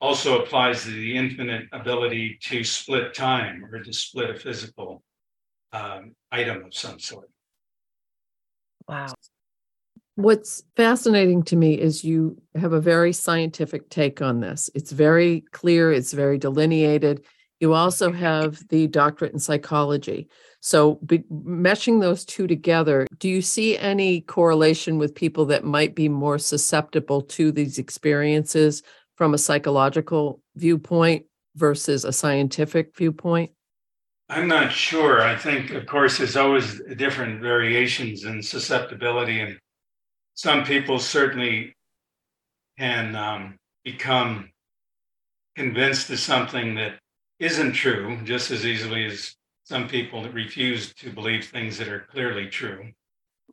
also 0.00 0.42
applies 0.42 0.84
to 0.84 0.90
the 0.90 1.14
infinite 1.18 1.66
ability 1.72 2.38
to 2.44 2.64
split 2.64 3.12
time 3.12 3.62
or 3.70 3.78
to 3.80 3.92
split 3.92 4.30
a 4.30 4.38
physical 4.38 5.02
um, 5.74 6.16
item 6.30 6.64
of 6.64 6.72
some 6.72 6.98
sort. 6.98 7.28
Wow. 8.88 9.12
What's 10.14 10.62
fascinating 10.76 11.42
to 11.44 11.56
me 11.56 11.78
is 11.78 12.04
you 12.04 12.40
have 12.54 12.72
a 12.72 12.80
very 12.80 13.12
scientific 13.12 13.90
take 13.90 14.22
on 14.22 14.40
this. 14.40 14.70
It's 14.74 14.92
very 14.92 15.42
clear, 15.52 15.92
it's 15.92 16.14
very 16.14 16.38
delineated. 16.38 17.26
You 17.62 17.74
also 17.74 18.10
have 18.10 18.66
the 18.70 18.88
doctorate 18.88 19.32
in 19.32 19.38
psychology. 19.38 20.26
So, 20.58 20.96
be, 21.06 21.18
meshing 21.30 22.00
those 22.00 22.24
two 22.24 22.48
together, 22.48 23.06
do 23.18 23.28
you 23.28 23.40
see 23.40 23.78
any 23.78 24.22
correlation 24.22 24.98
with 24.98 25.14
people 25.14 25.44
that 25.46 25.62
might 25.62 25.94
be 25.94 26.08
more 26.08 26.38
susceptible 26.38 27.22
to 27.22 27.52
these 27.52 27.78
experiences 27.78 28.82
from 29.14 29.32
a 29.32 29.38
psychological 29.38 30.40
viewpoint 30.56 31.26
versus 31.54 32.04
a 32.04 32.12
scientific 32.12 32.96
viewpoint? 32.96 33.52
I'm 34.28 34.48
not 34.48 34.72
sure. 34.72 35.22
I 35.22 35.36
think, 35.36 35.70
of 35.70 35.86
course, 35.86 36.18
there's 36.18 36.36
always 36.36 36.80
different 36.96 37.40
variations 37.40 38.24
in 38.24 38.42
susceptibility, 38.42 39.38
and 39.38 39.56
some 40.34 40.64
people 40.64 40.98
certainly 40.98 41.76
can 42.76 43.14
um, 43.14 43.56
become 43.84 44.50
convinced 45.54 46.10
of 46.10 46.18
something 46.18 46.74
that 46.74 46.94
isn't 47.42 47.72
true 47.72 48.18
just 48.22 48.52
as 48.52 48.64
easily 48.64 49.04
as 49.04 49.34
some 49.64 49.88
people 49.88 50.22
refuse 50.30 50.94
to 50.94 51.10
believe 51.10 51.44
things 51.44 51.76
that 51.76 51.88
are 51.88 52.06
clearly 52.10 52.46
true. 52.46 52.92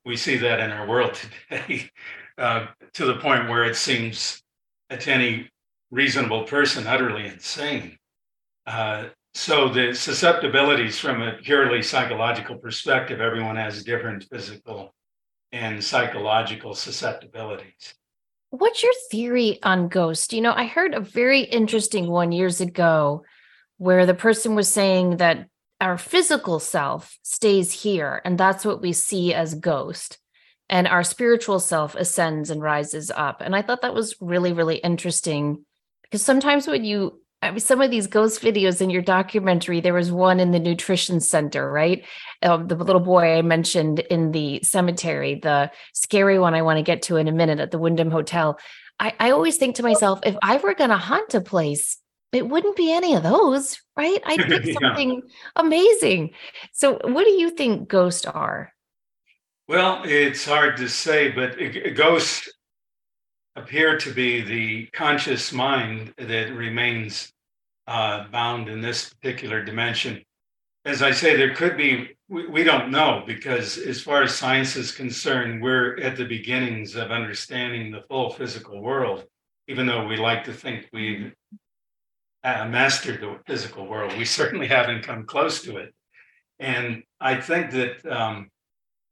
We 0.06 0.16
see 0.16 0.38
that 0.38 0.60
in 0.60 0.72
our 0.72 0.88
world 0.88 1.16
today 1.50 1.90
uh, 2.38 2.68
to 2.94 3.06
the 3.06 3.16
point 3.16 3.50
where 3.50 3.64
it 3.66 3.76
seems 3.76 4.44
to 4.92 5.12
any 5.12 5.50
reasonable 5.90 6.44
person 6.44 6.86
utterly 6.86 7.26
insane. 7.26 7.98
Uh, 8.68 9.06
so 9.34 9.70
the 9.70 9.94
susceptibilities 9.94 11.00
from 11.00 11.24
a 11.24 11.34
purely 11.34 11.82
psychological 11.82 12.58
perspective, 12.58 13.20
everyone 13.20 13.56
has 13.56 13.84
different 13.84 14.24
physical 14.32 14.94
and 15.52 15.84
psychological 15.84 16.76
susceptibilities. 16.76 17.96
What's 18.52 18.84
your 18.84 18.94
theory 19.10 19.60
on 19.64 19.88
ghosts? 19.88 20.32
You 20.32 20.42
know, 20.42 20.54
I 20.54 20.68
heard 20.68 20.94
a 20.94 21.00
very 21.00 21.42
interesting 21.42 22.08
one 22.08 22.32
years 22.32 22.62
ago 22.62 23.24
where 23.80 24.06
the 24.06 24.14
person 24.14 24.54
was 24.54 24.72
saying 24.72 25.18
that 25.18 25.48
our 25.82 25.98
physical 25.98 26.60
self 26.60 27.18
stays 27.24 27.72
here 27.72 28.22
and 28.24 28.38
that's 28.38 28.64
what 28.64 28.82
we 28.82 28.94
see 28.94 29.34
as 29.34 29.56
ghost 29.56 30.20
and 30.70 30.88
our 30.88 31.04
spiritual 31.04 31.60
self 31.60 31.96
ascends 31.96 32.52
and 32.52 32.62
rises 32.62 33.10
up 33.10 33.42
and 33.42 33.56
i 33.56 33.62
thought 33.62 33.82
that 33.82 33.96
was 33.96 34.16
really 34.22 34.54
really 34.54 34.78
interesting 34.78 35.66
because 36.04 36.22
sometimes 36.22 36.68
when 36.68 36.84
you 36.84 37.20
I 37.42 37.52
mean, 37.52 37.60
some 37.62 37.82
of 37.82 37.90
these 37.90 38.08
ghost 38.08 38.42
videos 38.42 38.82
in 38.82 38.90
your 38.90 39.02
documentary, 39.02 39.80
there 39.80 39.94
was 39.94 40.12
one 40.12 40.42
in 40.42 40.52
the 40.52 40.60
nutrition 40.60 41.22
center, 41.22 41.72
right? 41.72 42.04
Um, 42.44 42.68
the 42.68 42.76
little 42.76 43.02
boy 43.02 43.38
I 43.38 43.42
mentioned 43.42 44.00
in 44.00 44.32
the 44.32 44.60
cemetery, 44.64 45.36
the 45.36 45.72
scary 45.94 46.38
one 46.38 46.54
I 46.54 46.64
want 46.64 46.78
to 46.78 46.84
get 46.84 47.04
to 47.04 47.16
in 47.16 47.30
a 47.30 47.32
minute 47.32 47.60
at 47.60 47.72
the 47.72 47.80
Wyndham 47.80 48.12
Hotel. 48.12 48.60
I, 49.00 49.14
I 49.20 49.32
always 49.32 49.56
think 49.56 49.76
to 49.76 49.84
myself, 49.84 50.20
if 50.24 50.36
I 50.42 50.58
were 50.58 50.74
going 50.74 50.90
to 50.90 50.98
haunt 50.98 51.34
a 51.34 51.40
place, 51.40 51.99
it 52.32 52.48
wouldn't 52.48 52.76
be 52.76 52.92
any 52.92 53.16
of 53.16 53.24
those, 53.24 53.80
right? 53.98 54.20
I'd 54.26 54.40
pick 54.40 54.66
yeah. 54.66 54.74
something 54.82 55.22
amazing. 55.56 56.32
So, 56.74 57.00
what 57.04 57.24
do 57.26 57.32
you 57.32 57.50
think 57.50 57.88
ghosts 57.88 58.26
are? 58.26 58.72
Well, 59.68 60.02
it's 60.06 60.46
hard 60.46 60.78
to 60.78 60.90
say, 60.90 61.30
but 61.30 61.58
ghosts 61.96 62.50
appear 63.56 63.98
to 63.98 64.14
be 64.14 64.42
the 64.42 64.88
conscious 64.88 65.52
mind 65.52 66.14
that 66.18 66.54
remains 66.54 67.32
uh, 67.88 68.28
bound 68.30 68.70
in 68.70 68.82
this 68.82 69.14
particular 69.14 69.64
dimension. 69.64 70.24
As 70.86 71.02
I 71.02 71.12
say, 71.12 71.36
there 71.36 71.54
could 71.54 71.76
be, 71.76 72.16
we, 72.30 72.48
we 72.48 72.64
don't 72.64 72.90
know 72.90 73.24
because, 73.28 73.78
as 73.78 74.02
far 74.02 74.24
as 74.24 74.34
science 74.34 74.76
is 74.76 74.92
concerned, 74.92 75.62
we're 75.62 76.00
at 76.00 76.16
the 76.16 76.26
beginnings 76.26 76.96
of 76.96 77.12
understanding 77.12 77.92
the 77.92 78.02
full 78.04 78.30
physical 78.30 78.82
world, 78.82 79.26
even 79.68 79.86
though 79.86 80.06
we 80.08 80.18
like 80.18 80.44
to 80.46 80.54
think 80.54 80.88
we've 80.94 81.34
uh, 82.44 82.68
mastered 82.68 83.22
the 83.22 83.40
physical 83.46 83.88
world. 83.88 84.18
We 84.18 84.26
certainly 84.26 84.68
haven't 84.68 85.04
come 85.04 85.26
close 85.26 85.62
to 85.64 85.78
it. 85.78 85.94
And 86.60 87.04
I 87.20 87.40
think 87.40 87.72
that 87.72 88.06
um, 88.06 88.50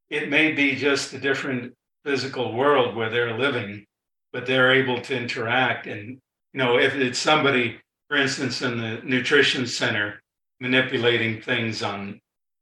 it 0.09 0.29
may 0.29 0.51
be 0.51 0.75
just 0.75 1.13
a 1.13 1.19
different 1.19 1.73
physical 2.05 2.53
world 2.53 2.95
where 2.95 3.09
they're 3.09 3.37
living 3.37 3.85
but 4.33 4.45
they're 4.45 4.71
able 4.71 5.01
to 5.01 5.17
interact. 5.17 5.87
And, 5.87 6.09
you 6.53 6.57
know, 6.57 6.77
if 6.77 6.95
it's 6.95 7.19
somebody, 7.19 7.79
for 8.07 8.17
instance, 8.17 8.61
in 8.61 8.77
the 8.77 9.01
nutrition 9.03 9.65
center 9.65 10.21
manipulating 10.59 11.41
things 11.41 11.83
on 11.83 12.19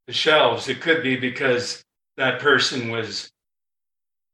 the 0.07 0.13
shelves, 0.13 0.69
it 0.69 0.81
could 0.81 1.01
be 1.01 1.15
because 1.15 1.83
that 2.17 2.39
person 2.39 2.89
was 2.89 3.31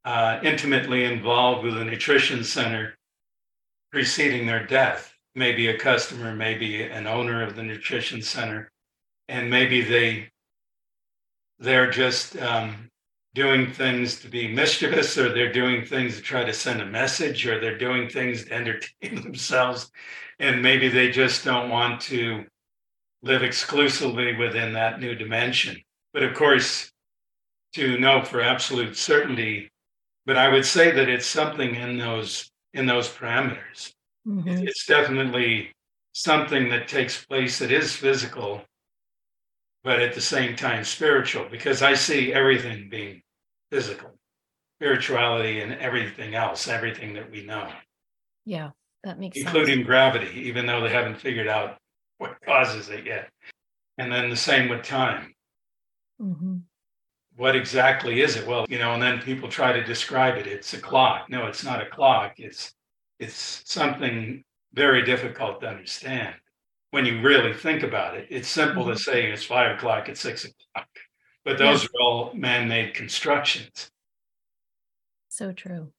uh, 0.06 0.40
intimately 0.44 1.04
involved 1.04 1.64
with 1.64 1.76
the 1.76 1.86
nutrition 1.86 2.44
center 2.44 2.96
preceding 3.92 4.46
their 4.46 4.66
death. 4.66 5.14
Maybe 5.36 5.68
a 5.68 5.78
customer, 5.78 6.36
maybe 6.36 6.84
an 6.84 7.08
owner 7.08 7.44
of 7.44 7.56
the 7.56 7.64
nutrition 7.64 8.22
center, 8.22 8.70
and 9.28 9.50
maybe 9.50 9.82
they 9.82 10.30
they're 11.60 11.90
just 11.90 12.38
um, 12.38 12.90
doing 13.34 13.72
things 13.72 14.20
to 14.22 14.28
be 14.28 14.48
mischievous 14.48 15.18
or 15.18 15.32
they're 15.32 15.54
doing 15.54 15.86
things 15.86 16.16
to 16.16 16.22
try 16.22 16.44
to 16.44 16.54
send 16.54 16.82
a 16.82 16.86
message 16.86 17.46
or 17.46 17.60
they're 17.60 17.78
doing 17.78 18.10
things 18.10 18.46
to 18.46 18.54
entertain 18.54 19.22
themselves. 19.24 19.92
And 20.40 20.62
maybe 20.62 20.90
they 20.90 21.12
just 21.12 21.46
don't 21.46 21.70
want 21.70 22.02
to 22.02 22.46
live 23.22 23.44
exclusively 23.44 24.36
within 24.36 24.74
that 24.74 25.00
new 25.00 25.14
dimension. 25.14 25.78
But 26.14 26.24
of 26.24 26.34
course 26.34 26.92
to 27.74 27.98
know 28.00 28.24
for 28.24 28.42
absolute 28.42 28.98
certainty 28.98 29.70
but 30.26 30.38
i 30.38 30.48
would 30.48 30.66
say 30.66 30.92
that 30.92 31.10
it's 31.10 31.26
something 31.26 31.76
in 31.76 31.98
those 31.98 32.52
in 32.74 32.86
those 32.86 33.10
parameters 33.10 33.94
mm-hmm. 34.28 34.68
it's 34.68 34.86
definitely 34.86 35.72
something 36.14 36.70
that 36.70 36.88
takes 36.88 37.26
place 37.26 37.60
that 37.60 37.72
is 37.72 37.96
physical 37.96 38.62
but 39.84 40.00
at 40.00 40.14
the 40.14 40.22
same 40.22 40.56
time 40.56 40.84
spiritual 40.84 41.48
because 41.50 41.82
I 41.82 41.94
see 41.94 42.34
everything 42.34 42.88
being 42.90 43.22
physical, 43.72 44.12
spirituality, 44.78 45.62
and 45.62 45.74
everything 45.74 46.36
else, 46.36 46.68
everything 46.68 47.14
that 47.14 47.32
we 47.32 47.44
know. 47.44 47.70
Yeah, 48.46 48.72
that 49.04 49.20
makes 49.20 49.38
including 49.38 49.78
sense. 49.78 49.88
gravity, 49.88 50.42
even 50.42 50.66
though 50.66 50.82
they 50.82 50.90
haven't 50.90 51.16
figured 51.16 51.48
out 51.48 51.78
what 52.18 52.38
causes 52.46 52.90
it 52.90 53.06
yet. 53.06 53.30
And 53.98 54.12
then 54.12 54.30
the 54.30 54.36
same 54.36 54.70
with 54.70 54.84
time. 54.84 55.34
Mm-hmm. 56.22 56.58
What 57.38 57.56
exactly 57.56 58.22
is 58.22 58.36
it? 58.36 58.46
Well, 58.46 58.66
you 58.70 58.78
know, 58.78 58.94
and 58.94 59.02
then 59.02 59.22
people 59.22 59.50
try 59.50 59.74
to 59.74 59.84
describe 59.84 60.38
it. 60.38 60.48
It's 60.48 60.74
a 60.74 60.80
clock. 60.80 61.30
No, 61.30 61.48
it's 61.48 61.64
not 61.64 61.82
a 61.82 61.90
clock. 61.90 62.34
It's 62.38 62.74
it's 63.22 63.62
something 63.66 64.44
very 64.74 65.04
difficult 65.04 65.62
to 65.62 65.68
understand 65.68 66.34
when 66.90 67.06
you 67.06 67.22
really 67.22 67.54
think 67.54 67.84
about 67.84 68.16
it. 68.16 68.28
It's 68.30 68.48
simple 68.48 68.84
mm-hmm. 68.84 68.94
to 68.94 69.00
say 69.00 69.32
it's 69.32 69.44
five 69.44 69.78
o'clock, 69.78 70.10
it's 70.10 70.20
six 70.20 70.44
o'clock, 70.44 70.90
but 71.46 71.58
those 71.58 71.84
yeah. 71.84 71.90
are 71.90 72.02
all 72.02 72.34
man-made 72.34 72.94
constructions. 72.94 73.92
So 75.30 75.54
true. 75.54 75.92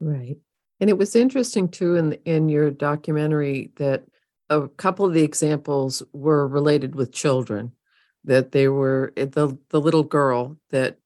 Right. 0.00 0.36
And 0.80 0.90
it 0.90 0.98
was 0.98 1.14
interesting 1.14 1.68
too 1.68 1.94
in 1.96 2.12
in 2.24 2.48
your 2.48 2.70
documentary 2.70 3.72
that 3.76 4.04
a 4.50 4.68
couple 4.68 5.06
of 5.06 5.14
the 5.14 5.22
examples 5.22 6.02
were 6.12 6.46
related 6.46 6.94
with 6.94 7.12
children 7.12 7.72
that 8.24 8.52
they 8.52 8.68
were 8.68 9.12
eh, 9.16 9.26
the 9.26 9.56
the 9.70 9.80
little 9.80 10.02
girl 10.02 10.56
that 10.70 10.98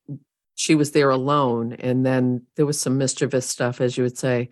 she 0.55 0.75
was 0.75 0.91
there 0.91 1.11
alone 1.11 1.73
and 1.75 2.05
then 2.05 2.43
there 2.57 2.67
was 2.67 2.81
some 2.81 2.99
mischievous 2.99 3.47
stuff 3.47 3.81
as 3.81 3.97
you 3.97 4.03
would 4.03 4.19
say 4.19 4.49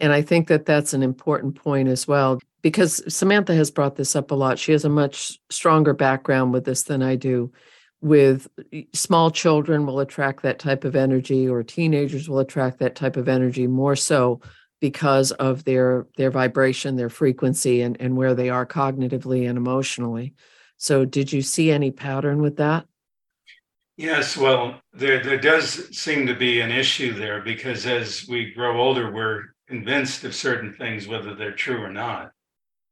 and 0.00 0.12
i 0.12 0.22
think 0.22 0.48
that 0.48 0.66
that's 0.66 0.92
an 0.92 1.02
important 1.02 1.54
point 1.54 1.88
as 1.88 2.06
well 2.08 2.38
because 2.60 3.00
Samantha 3.06 3.54
has 3.54 3.70
brought 3.70 3.94
this 3.94 4.16
up 4.16 4.32
a 4.32 4.34
lot. 4.34 4.58
She 4.58 4.72
has 4.72 4.84
a 4.84 4.88
much 4.88 5.38
stronger 5.48 5.94
background 5.94 6.52
with 6.52 6.64
this 6.64 6.82
than 6.82 7.02
I 7.04 7.14
do. 7.14 7.52
with 8.00 8.48
small 8.92 9.30
children 9.30 9.84
will 9.84 10.00
attract 10.00 10.42
that 10.42 10.58
type 10.58 10.84
of 10.84 10.94
energy 10.94 11.48
or 11.48 11.62
teenagers 11.62 12.28
will 12.28 12.38
attract 12.38 12.78
that 12.78 12.94
type 12.94 13.16
of 13.16 13.28
energy 13.28 13.66
more 13.66 13.96
so 13.96 14.40
because 14.80 15.32
of 15.32 15.64
their 15.64 16.06
their 16.16 16.30
vibration 16.30 16.94
their 16.94 17.08
frequency 17.08 17.80
and, 17.82 17.96
and 18.00 18.16
where 18.16 18.34
they 18.34 18.48
are 18.48 18.64
cognitively 18.64 19.48
and 19.48 19.58
emotionally 19.58 20.32
so 20.76 21.04
did 21.04 21.32
you 21.32 21.42
see 21.42 21.72
any 21.72 21.90
pattern 21.90 22.40
with 22.40 22.56
that 22.58 22.86
yes 23.96 24.36
well 24.36 24.80
there 24.92 25.20
there 25.24 25.40
does 25.40 25.88
seem 25.96 26.24
to 26.24 26.34
be 26.34 26.60
an 26.60 26.70
issue 26.70 27.12
there 27.12 27.40
because 27.40 27.84
as 27.84 28.28
we 28.28 28.52
grow 28.52 28.80
older 28.80 29.10
we're 29.10 29.46
convinced 29.68 30.24
of 30.24 30.34
certain 30.34 30.74
things 30.74 31.06
whether 31.06 31.34
they're 31.34 31.52
true 31.52 31.82
or 31.82 31.92
not 31.92 32.32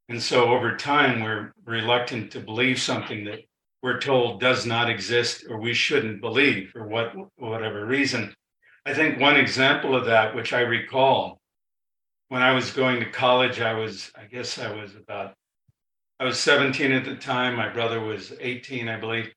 and 0.09 0.23
so 0.23 0.51
over 0.51 0.77
time 0.77 1.23
we're 1.23 1.53
reluctant 1.65 2.31
to 2.33 2.41
believe 2.41 2.81
something 2.81 3.25
that 3.25 3.41
we're 3.83 4.01
told 4.01 4.41
does 4.41 4.67
not 4.67 4.89
exist 4.89 5.45
or 5.49 5.61
we 5.61 5.75
shouldn't 5.75 6.21
believe 6.21 6.71
for 6.71 6.87
what 6.87 7.13
whatever 7.37 7.85
reason. 7.87 8.35
I 8.85 8.95
think 8.95 9.21
one 9.21 9.37
example 9.37 9.97
of 9.97 10.07
that, 10.07 10.35
which 10.35 10.53
I 10.53 10.61
recall, 10.61 11.41
when 12.29 12.43
I 12.43 12.53
was 12.53 12.71
going 12.71 13.01
to 13.01 13.11
college, 13.11 13.61
I 13.61 13.75
was, 13.75 14.11
I 14.17 14.25
guess 14.25 14.59
I 14.59 14.73
was 14.73 14.95
about, 14.95 15.35
I 16.21 16.25
was 16.25 16.39
17 16.39 16.93
at 16.93 17.05
the 17.05 17.17
time. 17.17 17.57
My 17.57 17.69
brother 17.69 18.01
was 18.01 18.33
18, 18.41 18.89
I 18.89 18.99
believe. 18.99 19.33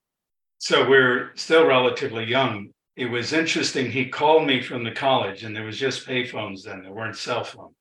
So 0.59 0.87
we're 0.87 1.31
still 1.35 1.65
relatively 1.65 2.25
young. 2.25 2.69
It 2.99 3.09
was 3.09 3.31
interesting. 3.31 3.89
He 3.89 4.09
called 4.09 4.45
me 4.45 4.61
from 4.61 4.83
the 4.83 4.91
college, 4.91 5.45
and 5.45 5.55
there 5.55 5.63
was 5.63 5.79
just 5.79 6.05
payphones 6.05 6.63
then, 6.63 6.83
there 6.83 6.91
weren't 6.91 7.15
cell 7.15 7.45
phones. 7.45 7.77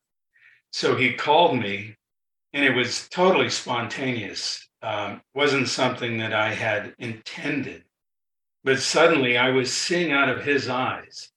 So 0.70 0.94
he 0.94 1.12
called 1.12 1.58
me, 1.58 1.96
and 2.52 2.64
it 2.64 2.72
was 2.72 3.08
totally 3.08 3.50
spontaneous 3.50 4.68
um, 4.80 5.20
wasn't 5.34 5.66
something 5.66 6.18
that 6.18 6.32
I 6.32 6.54
had 6.54 6.94
intended. 7.00 7.82
But 8.62 8.78
suddenly 8.78 9.36
I 9.36 9.50
was 9.50 9.72
seeing 9.72 10.12
out 10.12 10.28
of 10.28 10.44
his 10.44 10.68
eyes. 10.68 11.32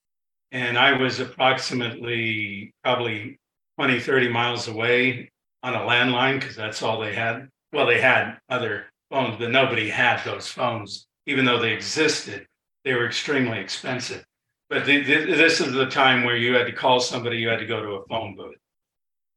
And 0.52 0.78
I 0.78 1.02
was 1.02 1.20
approximately 1.20 2.76
probably 2.84 3.40
20, 3.80 4.00
30 4.00 4.30
miles 4.30 4.68
away 4.68 5.32
on 5.64 5.74
a 5.74 5.80
landline 5.80 6.40
because 6.40 6.56
that's 6.56 6.84
all 6.84 7.00
they 7.00 7.16
had. 7.16 7.50
Well, 7.74 7.88
they 7.88 8.00
had 8.00 8.38
other 8.48 8.86
phones, 9.10 9.38
but 9.40 9.50
nobody 9.50 9.90
had 9.90 10.24
those 10.24 10.48
phones, 10.48 11.08
even 11.26 11.46
though 11.46 11.60
they 11.60 11.74
existed. 11.74 12.46
They 12.84 12.94
were 12.94 13.06
extremely 13.06 13.60
expensive. 13.60 14.26
But 14.70 14.86
the, 14.86 15.04
the, 15.04 15.26
this 15.26 15.60
is 15.60 15.74
the 15.74 15.88
time 15.88 16.24
where 16.24 16.38
you 16.38 16.54
had 16.54 16.66
to 16.68 16.74
call 16.74 17.00
somebody, 17.00 17.38
you 17.38 17.50
had 17.50 17.60
to 17.60 17.66
go 17.66 17.82
to 17.82 17.92
a 17.94 18.06
phone 18.08 18.36
booth. 18.36 18.56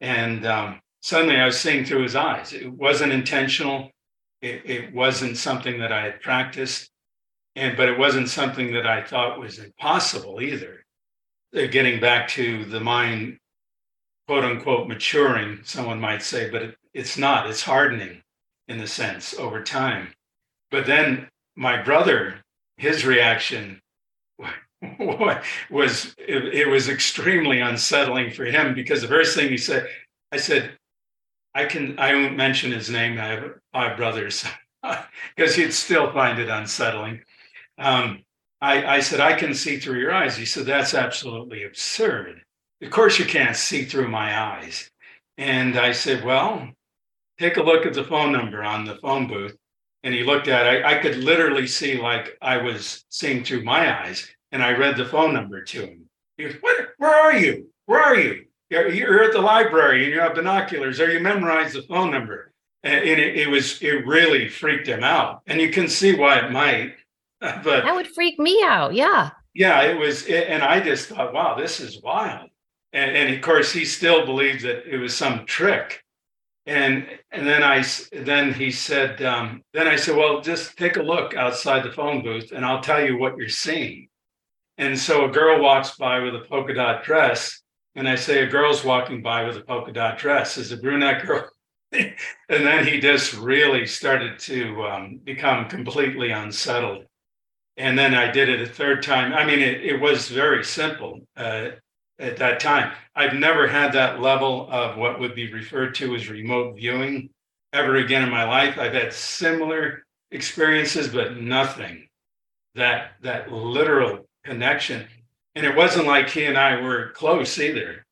And 0.01 0.47
um, 0.47 0.81
suddenly 1.03 1.37
I 1.37 1.47
was 1.47 1.59
seeing 1.59 1.85
through 1.85 2.03
his 2.03 2.17
eyes. 2.17 2.53
It 2.53 2.73
wasn't 2.73 3.13
intentional 3.13 3.91
it, 4.45 4.63
it 4.67 4.95
wasn't 4.95 5.39
something 5.39 5.79
that 5.81 5.91
I 5.91 6.03
had 6.03 6.21
practiced, 6.21 6.91
and 7.57 7.77
but 7.77 7.89
it 7.89 7.99
wasn't 7.99 8.29
something 8.29 8.75
that 8.75 8.87
I 8.87 9.03
thought 9.03 9.41
was 9.41 9.59
impossible 9.59 10.43
either. 10.43 10.85
Uh, 11.57 11.67
getting 11.71 11.99
back 11.99 12.29
to 12.29 12.67
the 12.67 12.81
mind, 12.81 13.39
quote 14.29 14.45
unquote, 14.45 14.87
maturing, 14.87 15.61
someone 15.65 15.99
might 15.99 16.23
say, 16.23 16.51
but 16.51 16.63
it, 16.63 16.77
it's 16.93 17.17
not. 17.17 17.49
It's 17.49 17.63
hardening 17.63 18.21
in 18.69 18.77
the 18.77 18.87
sense 18.87 19.35
over 19.39 19.63
time. 19.63 20.09
But 20.71 20.87
then 20.87 21.29
my 21.57 21.81
brother, 21.81 22.44
his 22.77 23.05
reaction 23.05 23.81
was 25.71 26.15
it, 26.19 26.55
it, 26.55 26.69
was 26.69 26.89
extremely 26.89 27.61
unsettling 27.61 28.31
for 28.31 28.45
him 28.45 28.75
because 28.75 29.01
the 29.01 29.09
first 29.09 29.37
thing 29.37 29.49
he 29.49 29.57
said, 29.57 29.89
I 30.33 30.37
said, 30.37 30.77
I 31.55 31.65
can 31.67 31.99
I 31.99 32.15
won't 32.15 32.37
mention 32.37 32.73
his 32.73 32.91
name. 32.91 33.19
I 33.19 33.27
have 33.27 33.55
five 33.73 33.97
brothers 33.97 34.45
because 35.37 35.55
he'd 35.55 35.73
still 35.73 36.13
find 36.13 36.39
it 36.39 36.49
unsettling. 36.49 37.23
Um, 37.79 38.25
I, 38.61 38.97
I 38.97 39.01
said, 39.01 39.21
I 39.21 39.35
can 39.35 39.55
see 39.55 39.79
through 39.79 40.01
your 40.01 40.13
eyes. 40.13 40.37
He 40.37 40.47
said, 40.47 40.67
That's 40.67 40.95
absolutely 40.95 41.65
absurd. 41.65 42.43
Of 42.83 42.91
course, 42.91 43.19
you 43.19 43.25
can't 43.25 43.57
see 43.57 43.85
through 43.85 44.09
my 44.09 44.39
eyes. 44.39 44.91
And 45.39 45.79
I 45.79 45.93
said, 45.93 46.25
Well, 46.25 46.69
take 47.39 47.57
a 47.57 47.63
look 47.63 47.87
at 47.87 47.95
the 47.95 48.05
phone 48.05 48.33
number 48.33 48.63
on 48.63 48.85
the 48.85 48.97
phone 48.97 49.27
booth. 49.27 49.57
And 50.05 50.15
he 50.15 50.23
looked 50.23 50.47
at 50.47 50.67
it. 50.67 50.85
I, 50.85 50.99
I 50.99 51.03
could 51.03 51.17
literally 51.17 51.67
see 51.67 52.01
like 52.01 52.37
I 52.41 52.59
was 52.59 53.05
seeing 53.09 53.43
through 53.43 53.65
my 53.65 54.05
eyes. 54.05 54.29
And 54.53 54.63
I 54.63 54.77
read 54.77 54.97
the 54.97 55.07
phone 55.07 55.35
number 55.35 55.65
to 55.65 55.81
him. 55.81 56.09
He 56.37 56.45
goes, 56.45 56.55
Where, 56.61 56.95
where 56.99 57.15
are 57.15 57.37
you? 57.37 57.69
Where 57.87 58.01
are 58.01 58.17
you? 58.17 58.45
you're 58.71 59.23
at 59.23 59.33
the 59.33 59.41
library 59.41 60.05
and 60.05 60.13
you 60.13 60.21
have 60.21 60.35
binoculars 60.35 61.01
or 61.01 61.11
you 61.11 61.21
memorize 61.21 61.73
the 61.73 61.83
phone 61.83 62.11
number. 62.11 62.53
And 62.83 63.05
it, 63.05 63.19
it 63.19 63.49
was, 63.49 63.81
it 63.83 64.07
really 64.07 64.49
freaked 64.49 64.87
him 64.87 65.03
out. 65.03 65.43
And 65.47 65.61
you 65.61 65.71
can 65.71 65.89
see 65.89 66.15
why 66.15 66.39
it 66.39 66.51
might. 66.51 66.95
But 67.41 67.85
that 67.85 67.95
would 67.95 68.09
freak 68.09 68.39
me 68.39 68.63
out. 68.65 68.95
Yeah. 68.95 69.31
Yeah, 69.53 69.83
it 69.83 69.99
was. 69.99 70.27
And 70.27 70.63
I 70.63 70.81
just 70.81 71.09
thought, 71.09 71.35
wow, 71.35 71.55
this 71.57 71.79
is 71.79 72.01
wild. 72.03 72.49
And, 72.95 73.15
and 73.15 73.35
of 73.35 73.43
course, 73.43 73.73
he 73.73 73.85
still 73.85 74.25
believed 74.25 74.63
that 74.63 74.87
it 74.87 74.97
was 74.97 75.15
some 75.15 75.45
trick. 75.45 76.04
And 76.67 77.07
and 77.31 77.47
then 77.47 77.63
I 77.63 77.85
then 78.13 78.55
he 78.55 78.71
said 78.71 79.23
um, 79.23 79.63
then 79.75 79.87
I 79.87 79.97
said, 79.97 80.17
well, 80.17 80.41
just 80.41 80.79
take 80.79 80.97
a 80.97 81.03
look 81.03 81.35
outside 81.35 81.85
the 81.85 81.93
phone 81.93 82.23
booth, 82.23 82.53
and 82.53 82.65
I'll 82.65 82.81
tell 82.81 83.05
you 83.05 83.19
what 83.19 83.37
you're 83.37 83.49
seeing. 83.49 84.09
And 84.79 84.99
so 84.99 85.27
a 85.27 85.31
girl 85.31 85.63
walks 85.63 85.97
by 85.97 86.21
with 86.21 86.35
a 86.35 86.41
polka 86.41 86.75
dot 86.75 87.05
dress, 87.05 87.61
and 87.95 88.09
I 88.09 88.17
say 88.17 88.43
a 88.43 88.47
girl's 88.47 88.83
walking 88.83 89.23
by 89.23 89.45
with 89.45 89.57
a 89.57 89.61
polka 89.61 89.93
dot 89.93 90.19
dress 90.19 90.57
is 90.57 90.73
a 90.73 90.77
brunette 90.79 91.27
girl. 91.27 91.49
and 91.93 92.15
then 92.49 92.87
he 92.87 92.99
just 92.99 93.35
really 93.35 93.87
started 93.87 94.39
to 94.41 94.85
um, 94.85 95.21
become 95.23 95.69
completely 95.69 96.31
unsettled. 96.31 97.05
And 97.77 97.99
then 97.99 98.15
I 98.15 98.31
did 98.31 98.49
it 98.49 98.61
a 98.61 98.67
third 98.67 99.03
time. 99.03 99.33
I 99.33 99.45
mean, 99.45 99.61
it, 99.61 99.85
it 99.85 100.01
was 100.01 100.29
very 100.29 100.65
simple 100.65 101.21
uh, 101.37 101.71
at 102.19 102.37
that 102.37 102.61
time. 102.61 102.93
I've 103.17 103.35
never 103.35 103.67
had 103.67 103.93
that 103.93 104.21
level 104.21 104.69
of 104.71 104.97
what 104.97 105.19
would 105.19 105.35
be 105.35 105.53
referred 105.53 105.95
to 105.97 106.15
as 106.15 106.29
remote 106.29 106.77
viewing 106.77 107.31
ever 107.73 107.97
again 107.97 108.23
in 108.23 108.31
my 108.31 108.45
life. 108.45 108.79
I've 108.79 108.93
had 108.93 109.13
similar 109.13 110.05
experiences, 110.31 111.09
but 111.09 111.37
nothing 111.37 112.07
that 112.75 113.13
that 113.23 113.53
literal 113.53 114.27
connection 114.45 115.07
and 115.55 115.65
it 115.65 115.77
wasn't 115.77 116.07
like 116.07 116.29
he 116.29 116.45
and 116.45 116.59
I 116.59 116.81
were 116.81 117.11
close 117.11 117.59
either. 117.59 118.05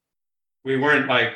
We 0.64 0.76
weren't 0.76 1.08
like 1.08 1.34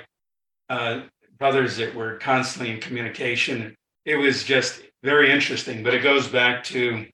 uh, 0.68 1.02
brothers 1.38 1.76
that 1.78 1.94
were 1.94 2.16
constantly 2.18 2.72
in 2.72 2.80
communication. 2.80 3.74
It 4.04 4.16
was 4.16 4.44
just 4.44 4.82
very 5.02 5.32
interesting, 5.32 5.82
but 5.82 5.94
it 5.94 6.02
goes 6.02 6.28
back 6.28 6.62
to 6.64 7.06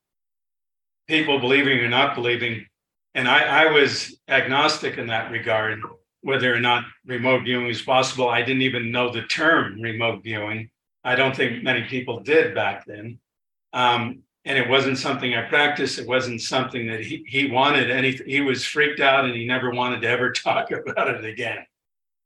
people 1.09 1.39
believing 1.39 1.79
or 1.79 1.89
not 1.89 2.15
believing. 2.15 2.67
And 3.15 3.29
I, 3.29 3.65
I 3.65 3.71
was 3.71 4.19
agnostic 4.29 4.99
in 4.99 5.07
that 5.09 5.31
regard, 5.31 5.81
whether 6.23 6.55
or 6.55 6.61
not 6.61 6.85
remote 7.05 7.45
viewing 7.45 7.67
was 7.67 7.83
possible. 7.83 8.29
I 8.29 8.43
didn't 8.43 8.63
even 8.63 8.91
know 8.91 9.13
the 9.13 9.23
term 9.23 9.81
remote 9.81 10.23
viewing. 10.23 10.71
I 11.05 11.15
don't 11.15 11.37
think 11.37 11.63
many 11.63 11.85
people 11.85 12.21
did 12.21 12.55
back 12.55 12.87
then. 12.87 13.19
Um, 13.73 14.23
and 14.45 14.59
it 14.59 14.69
wasn't 14.69 14.99
something 14.99 15.35
I 15.35 15.43
practiced. 15.43 15.99
It 15.99 16.09
wasn't 16.09 16.41
something 16.41 16.87
that 16.89 17.01
he, 17.01 17.25
he 17.29 17.51
wanted. 17.51 17.91
And 17.91 18.05
he, 18.05 18.21
he 18.27 18.41
was 18.41 18.65
freaked 18.65 19.01
out 19.01 19.25
and 19.25 19.35
he 19.35 19.47
never 19.47 19.71
wanted 19.71 20.01
to 20.03 20.09
ever 20.09 20.33
talk 20.33 20.71
about 20.71 21.09
it 21.09 21.25
again. 21.25 21.65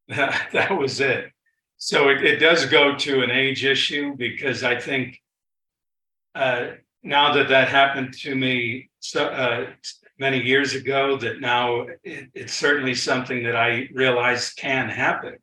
That, 0.08 0.48
that 0.52 0.76
was 0.76 1.00
it. 1.00 1.32
So 1.78 2.08
it, 2.08 2.24
it 2.24 2.36
does 2.36 2.66
go 2.66 2.96
to 2.96 3.22
an 3.22 3.30
age 3.30 3.64
issue 3.64 4.14
because 4.16 4.62
I 4.62 4.80
think 4.80 5.20
uh, 6.34 6.68
now 7.02 7.32
that 7.34 7.48
that 7.48 7.68
happened 7.68 8.14
to 8.20 8.34
me 8.34 8.88
so, 9.00 9.26
uh, 9.26 9.66
many 10.18 10.40
years 10.42 10.74
ago, 10.74 11.16
that 11.18 11.40
now 11.40 11.86
it, 12.02 12.30
it's 12.34 12.54
certainly 12.54 12.94
something 12.94 13.44
that 13.44 13.56
I 13.56 13.88
realize 13.92 14.52
can 14.52 14.88
happen 14.88 15.36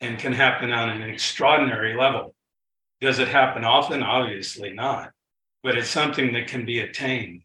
and 0.00 0.18
can 0.18 0.32
happen 0.32 0.72
on 0.72 0.90
an 0.90 1.02
extraordinary 1.02 1.96
level. 1.96 2.34
Does 3.00 3.18
it 3.18 3.28
happen 3.28 3.64
often? 3.64 4.02
Obviously 4.02 4.72
not 4.72 5.12
but 5.62 5.76
it's 5.76 5.88
something 5.88 6.32
that 6.32 6.48
can 6.48 6.64
be 6.64 6.80
attained. 6.80 7.42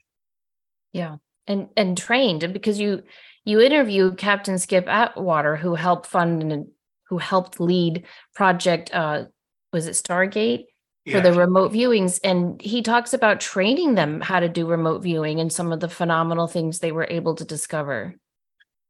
Yeah. 0.94 1.18
And 1.46 1.70
and 1.78 1.98
trained 1.98 2.44
and 2.44 2.54
because 2.54 2.80
you 2.80 3.04
you 3.46 3.62
interviewed 3.62 4.18
Captain 4.18 4.60
Skip 4.60 4.88
Atwater 4.88 5.56
who 5.56 5.76
helped 5.76 6.08
fund 6.08 6.52
and 6.52 6.68
who 7.08 7.20
helped 7.20 7.60
lead 7.60 8.06
project 8.36 8.94
uh 8.94 9.26
was 9.72 9.88
it 9.88 9.92
Stargate 9.92 10.66
for 11.12 11.22
the 11.22 11.34
remote 11.34 11.72
viewings 11.72 12.20
and 12.24 12.62
he 12.62 12.82
talks 12.82 13.14
about 13.14 13.40
training 13.40 13.96
them 13.96 14.20
how 14.22 14.40
to 14.40 14.50
do 14.50 14.68
remote 14.68 15.02
viewing 15.02 15.40
and 15.40 15.52
some 15.52 15.72
of 15.72 15.80
the 15.80 15.90
phenomenal 15.90 16.48
things 16.48 16.80
they 16.80 16.92
were 16.92 17.08
able 17.10 17.36
to 17.36 17.46
discover. 17.46 18.16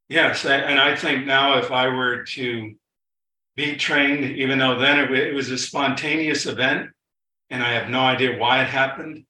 Yes, 0.10 0.46
and 0.46 0.80
I 0.80 0.96
think 0.96 1.26
now 1.26 1.58
if 1.58 1.72
I 1.72 1.88
were 1.88 2.24
to 2.24 2.74
be 3.56 3.76
trained, 3.76 4.24
even 4.38 4.58
though 4.58 4.80
then 4.80 5.00
it, 5.00 5.12
it 5.12 5.34
was 5.34 5.50
a 5.50 5.58
spontaneous 5.58 6.46
event, 6.46 6.92
and 7.50 7.62
I 7.62 7.74
have 7.74 7.90
no 7.90 8.00
idea 8.00 8.38
why 8.38 8.62
it 8.62 8.68
happened 8.68 9.26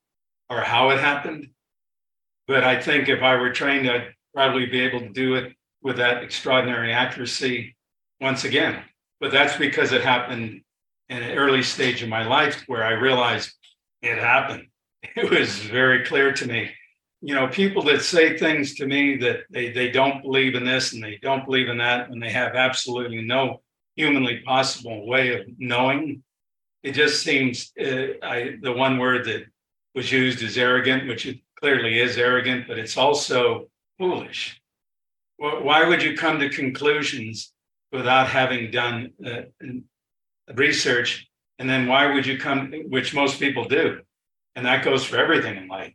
or 0.50 0.62
how 0.62 0.92
it 0.92 1.00
happened. 1.00 1.50
But 2.48 2.64
I 2.64 2.80
think 2.80 3.10
if 3.10 3.24
I 3.24 3.36
were 3.36 3.52
trained, 3.52 3.90
I'd 3.90 4.14
probably 4.34 4.68
be 4.68 4.82
able 4.82 5.00
to 5.00 5.10
do 5.10 5.36
it 5.36 5.54
with 5.82 5.98
that 5.98 6.24
extraordinary 6.24 6.94
accuracy 6.94 7.76
once 8.22 8.44
again. 8.44 8.84
But 9.20 9.32
that's 9.32 9.58
because 9.58 9.92
it 9.92 10.04
happened 10.04 10.62
in 11.10 11.24
an 11.24 11.38
early 11.38 11.64
stage 11.64 12.04
of 12.04 12.10
my 12.10 12.26
life 12.28 12.64
where 12.68 12.84
I 12.84 12.92
realized 12.92 13.54
it 14.02 14.18
happened. 14.18 14.68
it 15.16 15.30
was 15.30 15.60
very 15.60 16.06
clear 16.06 16.34
to 16.34 16.48
me. 16.48 16.70
You 17.22 17.34
know, 17.34 17.48
people 17.48 17.82
that 17.84 18.02
say 18.02 18.38
things 18.38 18.76
to 18.76 18.86
me 18.86 19.18
that 19.18 19.42
they, 19.50 19.72
they 19.72 19.90
don't 19.90 20.22
believe 20.22 20.56
in 20.56 20.66
this 20.66 20.94
and 20.94 21.04
they 21.04 21.18
don't 21.22 21.46
believe 21.46 21.70
in 21.70 21.78
that, 21.80 22.10
and 22.10 22.22
they 22.22 22.30
have 22.30 22.56
absolutely 22.56 23.22
no 23.22 23.62
humanly 23.96 24.42
possible 24.42 25.08
way 25.08 25.34
of 25.34 25.48
knowing. 25.58 26.24
It 26.84 26.92
just 26.92 27.24
seems 27.24 27.72
uh, 27.82 28.14
I, 28.22 28.58
the 28.62 28.72
one 28.72 29.00
word 29.00 29.26
that 29.26 29.46
was 29.96 30.12
used 30.12 30.44
is 30.44 30.58
arrogant, 30.58 31.08
which 31.08 31.26
it 31.26 31.40
clearly 31.60 32.00
is 32.00 32.18
arrogant, 32.18 32.68
but 32.68 32.78
it's 32.78 32.98
also 32.98 33.68
foolish. 33.98 34.62
Why 35.38 35.88
would 35.88 36.02
you 36.02 36.16
come 36.16 36.40
to 36.40 36.50
conclusions 36.50 37.52
without 37.92 38.28
having 38.28 38.72
done 38.72 39.12
uh, 39.26 39.42
research? 40.56 41.28
And 41.60 41.70
then 41.70 41.88
why 41.88 42.14
would 42.14 42.26
you 42.26 42.38
come, 42.38 42.72
which 42.90 43.14
most 43.14 43.40
people 43.40 43.66
do? 43.66 44.00
And 44.56 44.66
that 44.66 44.84
goes 44.84 45.04
for 45.04 45.18
everything 45.18 45.58
in 45.58 45.68
life. 45.68 45.94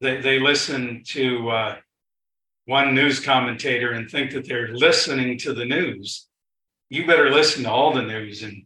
They, 0.00 0.20
they 0.20 0.38
listen 0.38 1.02
to 1.06 1.48
uh, 1.48 1.76
one 2.66 2.94
news 2.94 3.20
commentator 3.20 3.92
and 3.92 4.10
think 4.10 4.32
that 4.32 4.46
they're 4.46 4.74
listening 4.74 5.38
to 5.38 5.54
the 5.54 5.64
news. 5.64 6.26
You 6.90 7.06
better 7.06 7.30
listen 7.30 7.64
to 7.64 7.70
all 7.70 7.92
the 7.92 8.02
news 8.02 8.42
and 8.42 8.64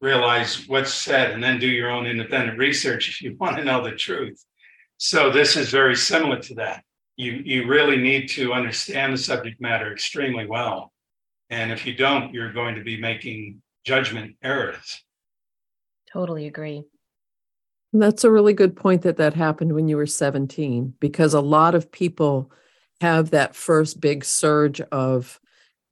realize 0.00 0.66
what's 0.66 0.92
said 0.92 1.30
and 1.30 1.42
then 1.42 1.60
do 1.60 1.68
your 1.68 1.90
own 1.90 2.06
independent 2.06 2.58
research 2.58 3.08
if 3.08 3.22
you 3.22 3.36
want 3.40 3.56
to 3.56 3.64
know 3.64 3.82
the 3.82 3.92
truth. 3.92 4.44
So 4.98 5.30
this 5.30 5.56
is 5.56 5.70
very 5.70 5.96
similar 5.96 6.38
to 6.40 6.54
that. 6.56 6.84
You, 7.16 7.42
you 7.44 7.66
really 7.66 7.98
need 7.98 8.28
to 8.30 8.52
understand 8.52 9.12
the 9.12 9.18
subject 9.18 9.60
matter 9.60 9.92
extremely 9.92 10.46
well. 10.46 10.92
And 11.50 11.70
if 11.70 11.86
you 11.86 11.94
don't, 11.94 12.32
you're 12.32 12.52
going 12.52 12.74
to 12.76 12.82
be 12.82 13.00
making 13.00 13.60
judgment 13.84 14.36
errors. 14.42 15.02
Totally 16.12 16.46
agree. 16.46 16.84
That's 17.92 18.24
a 18.24 18.30
really 18.30 18.54
good 18.54 18.74
point 18.74 19.02
that 19.02 19.18
that 19.18 19.34
happened 19.34 19.74
when 19.74 19.88
you 19.88 19.96
were 19.96 20.06
17, 20.06 20.94
because 20.98 21.34
a 21.34 21.40
lot 21.40 21.74
of 21.74 21.92
people 21.92 22.50
have 23.00 23.30
that 23.30 23.54
first 23.54 24.00
big 24.00 24.24
surge 24.24 24.80
of 24.80 25.40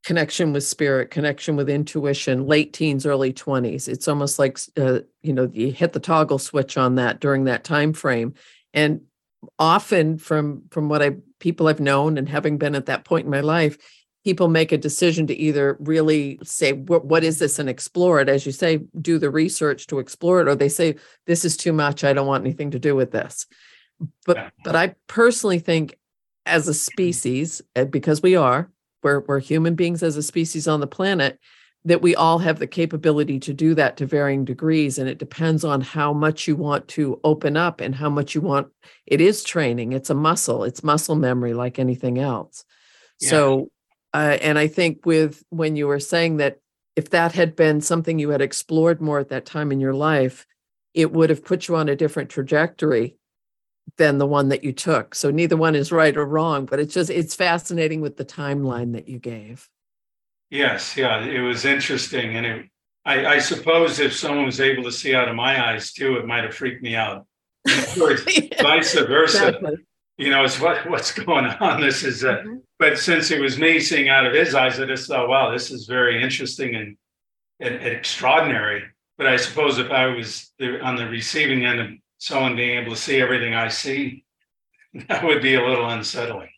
connection 0.05 0.53
with 0.53 0.64
spirit, 0.64 1.11
connection 1.11 1.57
with 1.57 1.68
intuition, 1.68 2.46
late 2.46 2.72
teens, 2.72 3.05
early 3.05 3.33
20s. 3.33 3.87
It's 3.87 4.09
almost 4.09 4.38
like 4.38 4.59
uh, 4.79 5.00
you 5.22 5.33
know 5.33 5.50
you 5.53 5.72
hit 5.72 5.92
the 5.92 6.00
toggle 6.00 6.38
switch 6.38 6.79
on 6.79 6.94
that 6.94 7.20
during 7.20 7.44
that 7.44 7.64
time 7.64 7.92
frame, 7.92 8.35
and 8.72 9.03
often 9.59 10.18
from 10.18 10.62
from 10.70 10.88
what 10.88 11.03
I 11.03 11.16
people 11.38 11.68
I've 11.68 11.81
known 11.81 12.18
and 12.18 12.29
having 12.29 12.59
been 12.59 12.74
at 12.74 12.87
that 12.87 13.05
point 13.05 13.24
in 13.24 13.31
my 13.31 13.40
life, 13.40 13.76
people 14.24 14.48
make 14.48 14.72
a 14.72 14.78
decision 14.78 15.26
to 15.26 15.35
either 15.35 15.76
really 15.80 16.38
say 16.42 16.72
what 16.72 17.24
is 17.24 17.38
this? 17.38 17.59
and 17.59 17.68
explore 17.68 18.20
it. 18.20 18.28
As 18.28 18.46
you 18.46 18.52
say 18.52 18.80
do 19.00 19.18
the 19.18 19.30
research 19.30 19.87
to 19.88 19.98
explore 19.98 20.40
it 20.40 20.48
or 20.48 20.54
they 20.54 20.68
say 20.68 20.96
this 21.26 21.44
is 21.44 21.56
too 21.56 21.72
much. 21.72 22.04
I 22.04 22.12
don't 22.12 22.26
want 22.26 22.44
anything 22.44 22.70
to 22.72 22.78
do 22.78 22.94
with 22.94 23.11
this. 23.11 23.46
But 24.24 24.52
but 24.64 24.74
i 24.74 24.94
personally 25.09 25.59
think 25.59 25.98
as 26.46 26.68
a 26.68 26.74
species 26.74 27.61
because 27.90 28.22
we 28.22 28.35
are 28.35 28.70
we're, 29.02 29.20
we're 29.20 29.40
human 29.40 29.74
beings 29.74 30.02
as 30.02 30.16
a 30.16 30.22
species 30.22 30.66
on 30.66 30.80
the 30.80 30.87
planet 30.87 31.38
that 31.85 32.02
we 32.02 32.14
all 32.14 32.38
have 32.38 32.59
the 32.59 32.66
capability 32.66 33.38
to 33.40 33.54
do 33.54 33.74
that 33.74 33.96
to 33.96 34.06
varying 34.06 34.44
degrees 34.44 34.98
and 34.98 35.09
it 35.09 35.18
depends 35.18 35.64
on 35.64 35.80
how 35.80 36.12
much 36.12 36.46
you 36.46 36.54
want 36.54 36.87
to 36.88 37.18
open 37.24 37.56
up 37.56 37.80
and 37.80 37.94
how 37.94 38.11
much 38.11 38.35
you 38.35 38.40
want 38.40 38.68
it 39.06 39.20
is 39.20 39.42
training. 39.42 39.92
It's 39.92 40.11
a 40.11 40.14
muscle. 40.14 40.64
It's 40.64 40.85
muscle 40.85 41.16
memory 41.16 41.54
like 41.54 41.78
anything 41.78 42.18
else. 42.18 42.64
Yeah. 43.20 43.30
so 43.30 43.70
uh, 44.12 44.38
and 44.40 44.59
I 44.59 44.66
think 44.66 45.07
with 45.07 45.44
when 45.51 45.77
you 45.77 45.87
were 45.87 46.01
saying 46.01 46.38
that 46.38 46.59
if 46.96 47.11
that 47.11 47.33
had 47.33 47.55
been 47.55 47.81
something 47.81 48.18
you 48.18 48.31
had 48.31 48.40
explored 48.40 49.01
more 49.01 49.20
at 49.20 49.29
that 49.29 49.46
time 49.46 49.73
in 49.73 49.81
your 49.81 49.94
life, 49.94 50.46
it 50.94 51.12
would 51.12 51.31
have 51.31 51.44
put 51.44 51.68
you 51.68 51.77
on 51.77 51.88
a 51.88 51.96
different 51.96 52.31
trajectory 52.31 53.16
than 53.96 54.18
the 54.18 54.27
one 54.27 54.49
that 54.49 54.64
you 54.64 54.73
took. 54.73 55.14
So 55.14 55.31
neither 55.31 55.57
one 55.57 55.75
is 55.75 55.92
right 55.92 56.16
or 56.16 56.27
wrong, 56.27 56.66
but 56.66 56.81
it's 56.81 56.94
just 56.94 57.11
it's 57.11 57.35
fascinating 57.35 58.01
with 58.01 58.16
the 58.16 58.25
timeline 58.25 58.92
that 58.92 59.09
you 59.09 59.18
gave. 59.18 59.68
Yes, 60.51 60.96
yeah, 60.96 61.25
it 61.25 61.40
was 61.40 61.64
interesting, 61.64 62.37
and 62.37 62.44
it, 62.44 62.66
I, 63.05 63.27
I 63.27 63.38
suppose 63.38 64.01
if 64.01 64.16
someone 64.16 64.46
was 64.46 64.61
able 64.61 64.83
to 64.83 64.92
see 64.92 65.14
out 65.14 65.29
of 65.29 65.37
my 65.37 65.64
eyes 65.64 65.92
too, 65.92 66.16
it 66.16 66.27
might 66.27 66.42
have 66.42 66.55
freaked 66.55 66.83
me 66.83 66.96
out. 66.96 67.27
yeah, 67.66 68.62
vice 68.62 68.94
versa. 68.94 69.49
Exactly 69.49 69.77
you 70.20 70.29
know, 70.29 70.44
it's 70.44 70.61
what 70.61 70.88
what's 70.88 71.12
going 71.12 71.46
on. 71.46 71.81
This 71.81 72.05
is, 72.05 72.23
a, 72.25 72.35
mm-hmm. 72.35 72.57
But 72.81 72.99
since 72.99 73.31
it 73.31 73.40
was 73.40 73.59
me 73.59 73.79
seeing 73.79 74.09
out 74.09 74.25
of 74.25 74.33
his 74.33 74.55
eyes, 74.55 74.81
I 74.81 74.87
just 74.87 75.07
thought, 75.07 75.29
wow, 75.29 75.53
this 75.53 75.71
is 75.71 75.85
very 75.85 76.23
interesting 76.23 76.75
and, 76.75 76.97
and, 77.61 77.75
and 77.75 77.95
extraordinary. 77.95 78.85
But 79.19 79.27
I 79.27 79.37
suppose 79.37 79.79
if 79.79 79.90
I 79.90 80.07
was 80.07 80.51
on 80.83 80.97
the 80.97 81.07
receiving 81.07 81.66
end 81.66 81.81
of 81.81 81.90
someone 82.16 82.57
being 82.57 82.79
able 82.79 82.95
to 82.95 83.01
see 83.01 83.21
everything 83.21 83.55
I 83.55 83.69
see, 83.69 84.25
that 85.09 85.23
would 85.23 85.43
be 85.43 85.57
a 85.57 85.64
little 85.64 85.90
unsettling. 85.90 86.49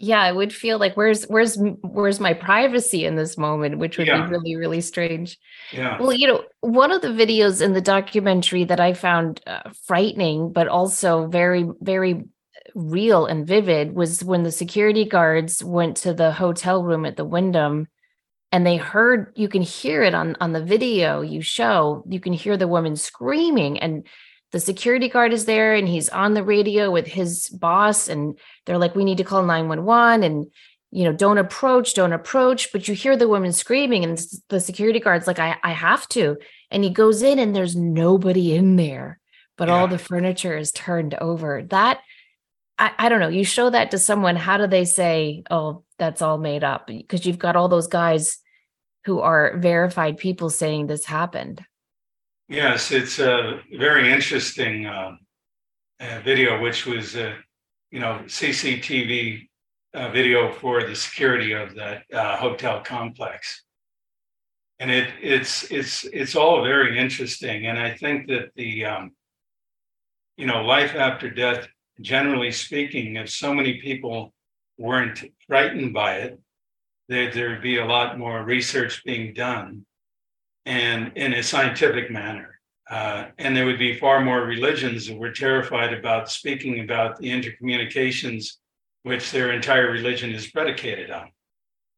Yeah, 0.00 0.20
I 0.20 0.32
would 0.32 0.52
feel 0.52 0.78
like 0.78 0.96
where's 0.96 1.22
where's 1.26 1.56
where's 1.82 2.18
my 2.18 2.34
privacy 2.34 3.04
in 3.04 3.14
this 3.14 3.38
moment, 3.38 3.78
which 3.78 3.98
would 3.98 4.08
yeah. 4.08 4.24
be 4.24 4.32
really 4.32 4.56
really 4.56 4.80
strange. 4.80 5.38
Yeah. 5.70 5.96
Well, 6.00 6.12
you 6.12 6.26
know, 6.26 6.42
one 6.62 6.90
of 6.90 7.02
the 7.02 7.08
videos 7.08 7.62
in 7.62 7.72
the 7.72 7.80
documentary 7.80 8.64
that 8.64 8.80
I 8.80 8.94
found 8.94 9.40
uh, 9.46 9.70
frightening, 9.86 10.52
but 10.52 10.66
also 10.66 11.28
very 11.28 11.70
very 11.80 12.24
real 12.74 13.26
and 13.26 13.46
vivid 13.46 13.94
was 13.94 14.24
when 14.24 14.42
the 14.42 14.52
security 14.52 15.04
guards 15.04 15.62
went 15.62 15.96
to 15.98 16.14
the 16.14 16.32
hotel 16.32 16.82
room 16.82 17.04
at 17.04 17.16
the 17.16 17.24
Wyndham 17.24 17.88
and 18.52 18.66
they 18.66 18.76
heard 18.76 19.32
you 19.34 19.48
can 19.48 19.62
hear 19.62 20.02
it 20.02 20.14
on 20.14 20.36
on 20.40 20.52
the 20.52 20.62
video 20.62 21.22
you 21.22 21.40
show 21.40 22.04
you 22.08 22.20
can 22.20 22.32
hear 22.32 22.56
the 22.56 22.68
woman 22.68 22.94
screaming 22.96 23.80
and 23.80 24.06
the 24.52 24.60
security 24.60 25.08
guard 25.08 25.32
is 25.32 25.46
there 25.46 25.74
and 25.74 25.88
he's 25.88 26.10
on 26.10 26.34
the 26.34 26.44
radio 26.44 26.90
with 26.90 27.06
his 27.06 27.48
boss 27.48 28.08
and 28.08 28.38
they're 28.66 28.78
like 28.78 28.94
we 28.94 29.04
need 29.04 29.18
to 29.18 29.24
call 29.24 29.42
911 29.42 30.22
and 30.22 30.46
you 30.90 31.04
know 31.04 31.12
don't 31.12 31.38
approach 31.38 31.94
don't 31.94 32.12
approach 32.12 32.70
but 32.70 32.86
you 32.86 32.94
hear 32.94 33.16
the 33.16 33.28
woman 33.28 33.52
screaming 33.52 34.04
and 34.04 34.20
the 34.50 34.60
security 34.60 35.00
guard's 35.00 35.26
like 35.26 35.38
i 35.38 35.56
i 35.62 35.72
have 35.72 36.06
to 36.08 36.36
and 36.70 36.84
he 36.84 36.90
goes 36.90 37.22
in 37.22 37.38
and 37.38 37.56
there's 37.56 37.74
nobody 37.74 38.54
in 38.54 38.76
there 38.76 39.18
but 39.56 39.68
yeah. 39.68 39.74
all 39.74 39.88
the 39.88 39.98
furniture 39.98 40.56
is 40.56 40.70
turned 40.70 41.14
over 41.14 41.62
that 41.62 42.00
I, 42.82 42.90
I 42.98 43.08
don't 43.08 43.20
know, 43.20 43.28
you 43.28 43.44
show 43.44 43.70
that 43.70 43.92
to 43.92 43.98
someone, 43.98 44.34
how 44.34 44.56
do 44.56 44.66
they 44.66 44.84
say, 44.84 45.44
oh, 45.52 45.84
that's 46.00 46.20
all 46.20 46.36
made 46.36 46.64
up? 46.64 46.88
Because 46.88 47.24
you've 47.24 47.38
got 47.38 47.54
all 47.54 47.68
those 47.68 47.86
guys 47.86 48.38
who 49.04 49.20
are 49.20 49.56
verified 49.58 50.18
people 50.18 50.50
saying 50.50 50.88
this 50.88 51.04
happened. 51.04 51.64
Yes, 52.48 52.90
it's 52.90 53.20
a 53.20 53.60
very 53.78 54.12
interesting 54.12 54.86
uh, 54.86 55.12
uh, 56.00 56.20
video, 56.24 56.60
which 56.60 56.84
was, 56.84 57.14
uh, 57.14 57.34
you 57.92 58.00
know, 58.00 58.20
CCTV 58.26 59.48
uh, 59.94 60.08
video 60.10 60.50
for 60.50 60.82
the 60.82 60.96
security 60.96 61.52
of 61.52 61.76
that 61.76 62.02
uh, 62.12 62.36
hotel 62.36 62.82
complex, 62.82 63.62
and 64.78 64.90
it 64.90 65.10
it's 65.20 65.70
it's 65.70 66.04
it's 66.04 66.34
all 66.34 66.64
very 66.64 66.98
interesting. 66.98 67.66
And 67.66 67.78
I 67.78 67.94
think 67.94 68.26
that 68.28 68.52
the 68.56 68.86
um, 68.86 69.12
you 70.38 70.46
know 70.46 70.62
life 70.62 70.94
after 70.94 71.28
death 71.28 71.68
generally 72.00 72.50
speaking, 72.50 73.16
if 73.16 73.30
so 73.30 73.54
many 73.54 73.80
people 73.80 74.32
weren't 74.78 75.24
frightened 75.46 75.92
by 75.92 76.16
it, 76.16 76.40
there, 77.08 77.30
there'd 77.30 77.62
be 77.62 77.78
a 77.78 77.84
lot 77.84 78.18
more 78.18 78.42
research 78.42 79.02
being 79.04 79.34
done 79.34 79.84
and 80.64 81.12
in 81.16 81.34
a 81.34 81.42
scientific 81.42 82.10
manner. 82.10 82.60
Uh, 82.90 83.26
and 83.38 83.56
there 83.56 83.66
would 83.66 83.78
be 83.78 83.98
far 83.98 84.20
more 84.20 84.42
religions 84.42 85.06
that 85.06 85.16
were 85.16 85.32
terrified 85.32 85.92
about 85.92 86.30
speaking 86.30 86.80
about 86.80 87.18
the 87.18 87.30
intercommunications 87.30 88.56
which 89.02 89.30
their 89.30 89.52
entire 89.52 89.90
religion 89.90 90.32
is 90.32 90.50
predicated 90.50 91.10
on. 91.10 91.30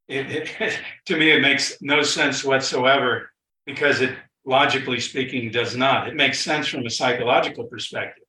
It, 0.09 0.31
it, 0.61 0.81
to 1.07 1.17
me, 1.17 1.31
it 1.31 1.41
makes 1.41 1.81
no 1.81 2.03
sense 2.03 2.45
whatsoever 2.45 3.31
because 3.67 4.01
it, 4.01 4.17
logically 4.45 5.01
speaking, 5.01 5.51
does 5.51 5.77
not. 5.77 6.09
It 6.09 6.15
makes 6.15 6.41
sense 6.41 6.69
from 6.69 6.87
a 6.87 6.91
psychological 6.91 7.65
perspective. 7.65 8.25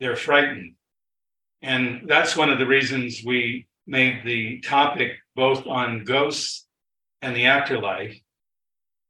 They're 0.00 0.16
frightened. 0.16 0.74
And 1.62 2.02
that's 2.06 2.36
one 2.36 2.50
of 2.50 2.58
the 2.58 2.66
reasons 2.66 3.22
we 3.24 3.66
made 3.86 4.22
the 4.24 4.60
topic 4.60 5.12
both 5.34 5.66
on 5.66 6.04
ghosts 6.04 6.66
and 7.22 7.34
the 7.34 7.46
afterlife. 7.46 8.18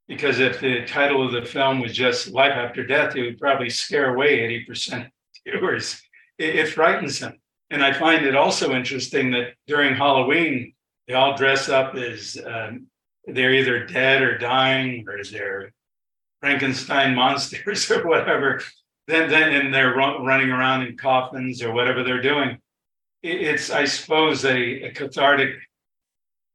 Because 0.06 0.38
if 0.38 0.60
the 0.60 0.86
title 0.86 1.24
of 1.24 1.32
the 1.32 1.44
film 1.44 1.80
was 1.80 1.94
just 1.94 2.30
Life 2.30 2.52
After 2.52 2.86
Death, 2.86 3.14
it 3.14 3.22
would 3.22 3.38
probably 3.38 3.68
scare 3.68 4.14
away 4.14 4.64
80% 4.66 5.06
of 5.06 5.12
viewers. 5.46 6.00
It, 6.38 6.56
it 6.56 6.68
frightens 6.68 7.18
them. 7.20 7.38
And 7.70 7.84
I 7.84 7.92
find 7.92 8.24
it 8.24 8.34
also 8.34 8.72
interesting 8.72 9.30
that 9.32 9.52
during 9.66 9.94
Halloween, 9.94 10.72
they 11.06 11.14
all 11.14 11.36
dress 11.36 11.68
up 11.68 11.94
as 11.94 12.38
um, 12.46 12.86
they're 13.26 13.52
either 13.52 13.84
dead 13.84 14.22
or 14.22 14.38
dying, 14.38 15.04
or 15.06 15.22
they're 15.22 15.72
Frankenstein 16.40 17.14
monsters 17.14 17.90
or 17.90 18.06
whatever 18.06 18.62
then 19.08 19.28
then 19.28 19.52
and 19.54 19.74
they're 19.74 19.96
running 19.96 20.50
around 20.50 20.82
in 20.86 20.96
coffins 20.96 21.62
or 21.62 21.72
whatever 21.72 22.04
they're 22.04 22.22
doing. 22.22 22.58
It's 23.22 23.70
I 23.70 23.86
suppose 23.86 24.44
a, 24.44 24.82
a 24.88 24.92
cathartic 24.92 25.56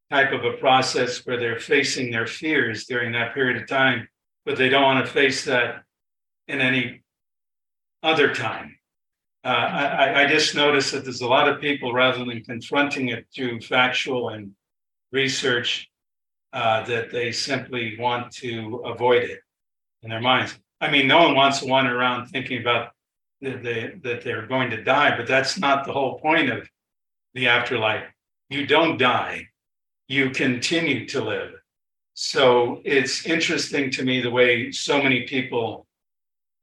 type 0.09 0.31
of 0.31 0.45
a 0.45 0.57
process 0.57 1.25
where 1.25 1.37
they're 1.37 1.59
facing 1.59 2.11
their 2.11 2.27
fears 2.27 2.85
during 2.85 3.11
that 3.13 3.33
period 3.33 3.61
of 3.61 3.67
time, 3.67 4.07
but 4.45 4.57
they 4.57 4.69
don't 4.69 4.83
want 4.83 5.05
to 5.05 5.11
face 5.11 5.43
that 5.45 5.83
in 6.47 6.61
any 6.61 7.03
other 8.03 8.33
time. 8.33 8.77
uh, 9.43 9.47
I, 9.47 10.23
I 10.23 10.27
just 10.27 10.55
noticed 10.55 10.91
that 10.93 11.03
there's 11.03 11.21
a 11.21 11.27
lot 11.27 11.49
of 11.49 11.59
people, 11.59 11.93
rather 11.93 12.23
than 12.23 12.43
confronting 12.43 13.09
it 13.09 13.25
through 13.35 13.59
factual 13.61 14.29
and 14.29 14.51
research, 15.11 15.89
uh, 16.53 16.85
that 16.85 17.11
they 17.11 17.31
simply 17.31 17.97
want 17.99 18.31
to 18.31 18.83
avoid 18.85 19.23
it 19.23 19.39
in 20.01 20.09
their 20.09 20.21
minds. 20.21 20.57
I 20.83 20.91
mean, 20.91 21.07
no 21.07 21.23
one 21.23 21.33
wants 21.33 21.59
to 21.59 21.65
wander 21.65 21.97
around 21.97 22.27
thinking 22.27 22.59
about 22.59 22.89
the, 23.39 23.51
the, 23.51 23.99
that 24.03 24.21
they're 24.21 24.45
going 24.47 24.69
to 24.71 24.83
die, 24.83 25.15
but 25.15 25.25
that's 25.25 25.57
not 25.57 25.85
the 25.85 25.93
whole 25.93 26.19
point 26.19 26.51
of 26.51 26.67
the 27.33 27.47
afterlife. 27.47 28.03
You 28.49 28.67
don't 28.67 28.97
die, 28.97 29.47
you 30.09 30.31
continue 30.31 31.07
to 31.07 31.23
live. 31.23 31.51
So 32.15 32.81
it's 32.83 33.25
interesting 33.25 33.91
to 33.91 34.03
me 34.03 34.19
the 34.19 34.29
way 34.29 34.73
so 34.73 35.01
many 35.01 35.21
people 35.21 35.87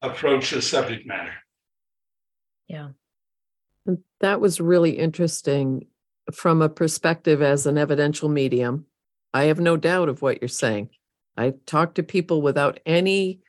approach 0.02 0.50
the 0.50 0.60
subject 0.60 1.06
matter. 1.06 1.32
Yeah. 2.68 2.90
that 4.20 4.38
was 4.38 4.60
really 4.60 4.98
interesting 4.98 5.86
from 6.30 6.60
a 6.60 6.68
perspective 6.68 7.40
as 7.40 7.64
an 7.64 7.78
evidential 7.78 8.28
medium. 8.28 8.84
I 9.32 9.44
have 9.44 9.60
no 9.60 9.78
doubt 9.78 10.10
of 10.10 10.20
what 10.20 10.42
you're 10.42 10.48
saying. 10.48 10.90
I 11.38 11.54
talk 11.64 11.94
to 11.94 12.02
people 12.02 12.42
without 12.42 12.80
any 12.84 13.40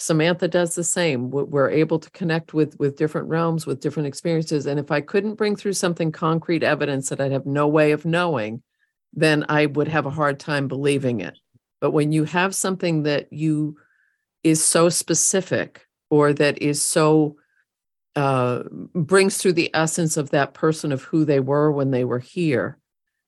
Samantha 0.00 0.46
does 0.46 0.76
the 0.76 0.84
same. 0.84 1.28
We're 1.30 1.70
able 1.70 1.98
to 1.98 2.10
connect 2.10 2.54
with 2.54 2.78
with 2.78 2.96
different 2.96 3.28
realms, 3.28 3.66
with 3.66 3.80
different 3.80 4.06
experiences. 4.06 4.64
And 4.66 4.78
if 4.78 4.92
I 4.92 5.00
couldn't 5.00 5.34
bring 5.34 5.56
through 5.56 5.72
something 5.72 6.12
concrete 6.12 6.62
evidence 6.62 7.08
that 7.08 7.20
I'd 7.20 7.32
have 7.32 7.46
no 7.46 7.66
way 7.66 7.90
of 7.90 8.04
knowing, 8.04 8.62
then 9.12 9.44
I 9.48 9.66
would 9.66 9.88
have 9.88 10.06
a 10.06 10.10
hard 10.10 10.38
time 10.38 10.68
believing 10.68 11.20
it. 11.20 11.36
But 11.80 11.90
when 11.90 12.12
you 12.12 12.24
have 12.24 12.54
something 12.54 13.02
that 13.02 13.32
you 13.32 13.76
is 14.44 14.64
so 14.64 14.88
specific 14.88 15.86
or 16.10 16.32
that 16.32 16.62
is 16.62 16.80
so 16.80 17.36
uh, 18.14 18.62
brings 18.94 19.36
through 19.36 19.54
the 19.54 19.70
essence 19.74 20.16
of 20.16 20.30
that 20.30 20.54
person 20.54 20.92
of 20.92 21.02
who 21.02 21.24
they 21.24 21.40
were 21.40 21.72
when 21.72 21.90
they 21.90 22.04
were 22.04 22.20
here, 22.20 22.78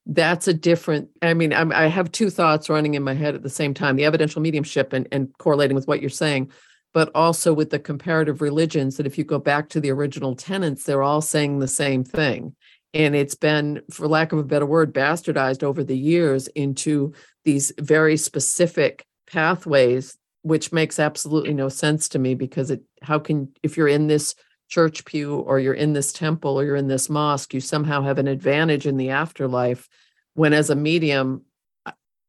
that's 0.07 0.49
a 0.49 0.55
different 0.55 1.09
i 1.23 1.35
mean 1.35 1.53
I'm, 1.53 1.73
i 1.73 1.87
have 1.87 2.11
two 2.11 2.31
thoughts 2.31 2.69
running 2.69 2.95
in 2.95 3.03
my 3.03 3.15
head 3.15 3.35
at 3.35 3.43
the 3.43 3.51
same 3.51 3.75
time 3.75 3.97
the 3.97 4.05
evidential 4.05 4.41
mediumship 4.41 4.93
and, 4.93 5.07
and 5.13 5.29
correlating 5.39 5.75
with 5.75 5.87
what 5.87 6.01
you're 6.01 6.11
saying 6.11 6.51
but 6.93 7.11
also 7.15 7.53
with 7.53 7.71
the 7.71 7.79
comparative 7.79 8.41
religions 8.41 8.97
that 8.97 9.07
if 9.07 9.17
you 9.17 9.25
go 9.25 9.39
back 9.39 9.69
to 9.69 9.81
the 9.81 9.91
original 9.91 10.35
tenets 10.35 10.85
they're 10.85 11.03
all 11.03 11.21
saying 11.21 11.59
the 11.59 11.69
same 11.69 12.05
thing. 12.05 12.55
And 12.93 13.15
it's 13.15 13.37
been 13.37 13.83
for 13.91 14.09
lack 14.09 14.33
of 14.33 14.41
a 14.41 14.45
better 14.45 14.67
word 14.67 14.93
bastardized 14.93 15.63
over 15.63 15.85
the 15.85 15.97
years 15.97 16.49
into 16.49 17.13
these 17.45 17.73
very 17.79 18.17
specific 18.17 19.05
pathways 19.31 20.17
which 20.43 20.73
makes 20.73 20.99
absolutely 20.99 21.53
no 21.53 21.69
sense 21.69 22.09
to 22.09 22.19
me 22.19 22.35
because 22.35 22.71
it 22.71 22.83
how 23.03 23.19
can 23.19 23.53
if 23.63 23.77
you're 23.77 23.87
in 23.87 24.07
this 24.07 24.35
church 24.71 25.05
pew 25.05 25.35
or 25.35 25.59
you're 25.59 25.75
in 25.75 25.93
this 25.93 26.13
temple 26.13 26.59
or 26.59 26.65
you're 26.65 26.77
in 26.77 26.89
this 26.89 27.11
mosque, 27.11 27.53
you 27.53 27.61
somehow 27.61 28.03
have 28.03 28.19
an 28.19 28.29
advantage 28.29 28.87
in 28.87 28.97
the 28.97 29.11
afterlife. 29.11 29.89
When 30.35 30.53
as 30.53 30.71
a 30.71 30.77
medium, 30.77 31.43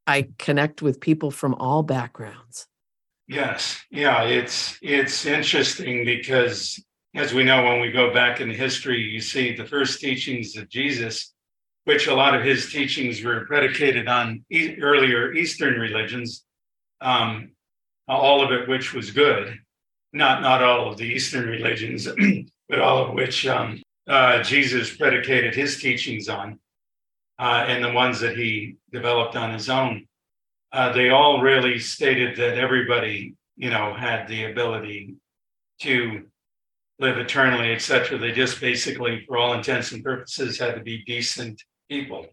I 0.08 0.30
connect 0.40 0.82
with 0.82 1.00
people 1.00 1.32
from 1.32 1.54
all 1.54 1.84
backgrounds. 1.84 2.68
Yes. 3.28 3.80
Yeah. 3.92 4.24
It's 4.24 4.78
it's 4.82 5.26
interesting 5.26 6.04
because 6.04 6.84
as 7.14 7.34
we 7.34 7.44
know, 7.44 7.64
when 7.64 7.80
we 7.80 7.92
go 7.92 8.12
back 8.14 8.42
in 8.42 8.50
history, 8.50 9.02
you 9.02 9.22
see 9.22 9.56
the 9.56 9.66
first 9.66 10.02
teachings 10.02 10.58
of 10.58 10.68
Jesus, 10.68 11.34
which 11.84 12.08
a 12.08 12.14
lot 12.14 12.34
of 12.34 12.44
his 12.44 12.72
teachings 12.72 13.24
were 13.24 13.46
predicated 13.46 14.08
on 14.08 14.44
e- 14.50 14.78
earlier 14.82 15.34
Eastern 15.34 15.80
religions, 15.80 16.44
um, 17.02 17.52
all 18.08 18.44
of 18.44 18.52
it 18.52 18.68
which 18.68 18.94
was 18.94 19.12
good 19.12 19.60
not 20.14 20.42
not 20.42 20.64
all 20.64 20.92
of 20.92 20.98
the 20.98 21.06
Eastern 21.06 21.48
religions, 21.48 22.08
but 22.70 22.80
all 22.80 23.06
of 23.06 23.14
which 23.14 23.48
um, 23.48 23.82
uh, 24.08 24.44
Jesus 24.44 24.96
predicated 24.96 25.56
his 25.56 25.82
teachings 25.82 26.30
on, 26.30 26.60
uh, 27.40 27.66
and 27.68 27.84
the 27.84 27.92
ones 27.92 28.20
that 28.20 28.38
he 28.38 28.76
developed 28.92 29.36
on 29.36 29.54
his 29.54 29.70
own. 29.70 30.08
Uh, 30.72 30.92
they 30.94 31.10
all 31.10 31.42
really 31.42 31.80
stated 31.80 32.38
that 32.38 32.58
everybody, 32.58 33.36
you 33.58 33.70
know, 33.70 33.94
had 33.94 34.28
the 34.28 34.46
ability 34.46 35.16
to 35.82 36.24
live 37.00 37.18
eternally, 37.18 37.74
etc. 37.74 38.18
They 38.18 38.32
just 38.32 38.62
basically, 38.62 39.26
for 39.28 39.38
all 39.38 39.54
intents 39.54 39.92
and 39.92 40.04
purposes, 40.04 40.60
had 40.60 40.76
to 40.76 40.82
be 40.82 41.04
decent 41.06 41.62
people 41.90 42.28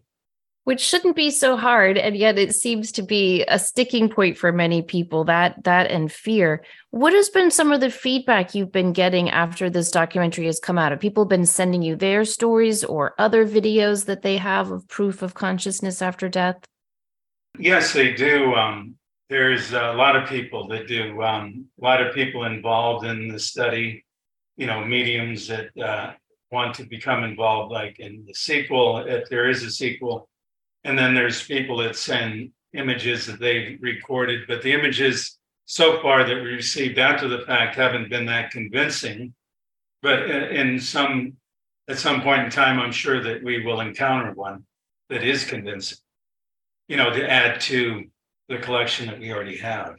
which 0.69 0.81
shouldn't 0.81 1.15
be 1.15 1.31
so 1.31 1.57
hard 1.57 1.97
and 1.97 2.15
yet 2.15 2.37
it 2.37 2.53
seems 2.53 2.91
to 2.91 3.01
be 3.01 3.43
a 3.47 3.57
sticking 3.57 4.07
point 4.07 4.37
for 4.37 4.51
many 4.51 4.83
people 4.83 5.23
that 5.23 5.63
that 5.63 5.89
and 5.89 6.11
fear. 6.11 6.63
What 6.91 7.11
has 7.11 7.27
been 7.27 7.49
some 7.49 7.71
of 7.71 7.79
the 7.81 7.89
feedback 7.89 8.53
you've 8.53 8.71
been 8.71 8.93
getting 8.93 9.31
after 9.31 9.67
this 9.71 9.89
documentary 9.89 10.45
has 10.45 10.59
come 10.59 10.77
out? 10.77 10.91
Have 10.91 10.99
people 10.99 11.25
been 11.25 11.47
sending 11.47 11.81
you 11.81 11.95
their 11.95 12.23
stories 12.23 12.83
or 12.83 13.15
other 13.17 13.47
videos 13.47 14.05
that 14.05 14.21
they 14.21 14.37
have 14.37 14.69
of 14.69 14.87
proof 14.87 15.23
of 15.23 15.33
consciousness 15.33 16.03
after 16.03 16.29
death? 16.29 16.57
Yes 17.57 17.91
they 17.91 18.13
do 18.13 18.53
um, 18.53 18.93
there's 19.27 19.73
a 19.73 19.93
lot 19.93 20.15
of 20.15 20.29
people 20.29 20.67
that 20.67 20.87
do 20.87 21.19
um, 21.23 21.65
a 21.81 21.83
lot 21.83 21.99
of 21.99 22.13
people 22.13 22.43
involved 22.43 23.07
in 23.07 23.27
the 23.27 23.39
study 23.39 24.05
you 24.55 24.67
know 24.67 24.85
mediums 24.85 25.47
that 25.47 25.75
uh, 25.79 26.13
want 26.51 26.75
to 26.75 26.83
become 26.83 27.23
involved 27.23 27.71
like 27.71 27.97
in 27.99 28.23
the 28.27 28.35
sequel 28.35 28.99
if 28.99 29.27
there 29.29 29.49
is 29.49 29.63
a 29.63 29.71
sequel 29.71 30.28
and 30.83 30.97
then 30.97 31.13
there's 31.13 31.43
people 31.43 31.77
that 31.77 31.95
send 31.95 32.51
images 32.73 33.25
that 33.25 33.39
they've 33.39 33.77
recorded, 33.81 34.41
but 34.47 34.61
the 34.61 34.71
images 34.71 35.37
so 35.65 36.01
far 36.01 36.23
that 36.23 36.35
we 36.35 36.49
received 36.49 36.97
after 36.97 37.27
the 37.27 37.45
fact 37.45 37.75
haven't 37.75 38.09
been 38.09 38.25
that 38.25 38.51
convincing. 38.51 39.33
But 40.01 40.29
in 40.29 40.79
some, 40.79 41.33
at 41.87 41.99
some 41.99 42.21
point 42.21 42.43
in 42.45 42.49
time, 42.49 42.79
I'm 42.79 42.91
sure 42.91 43.21
that 43.21 43.43
we 43.43 43.63
will 43.63 43.81
encounter 43.81 44.31
one 44.33 44.65
that 45.09 45.23
is 45.23 45.43
convincing, 45.43 45.97
you 46.87 46.97
know, 46.97 47.11
to 47.11 47.29
add 47.29 47.59
to 47.61 48.05
the 48.47 48.57
collection 48.57 49.07
that 49.07 49.19
we 49.19 49.31
already 49.31 49.57
have. 49.57 49.95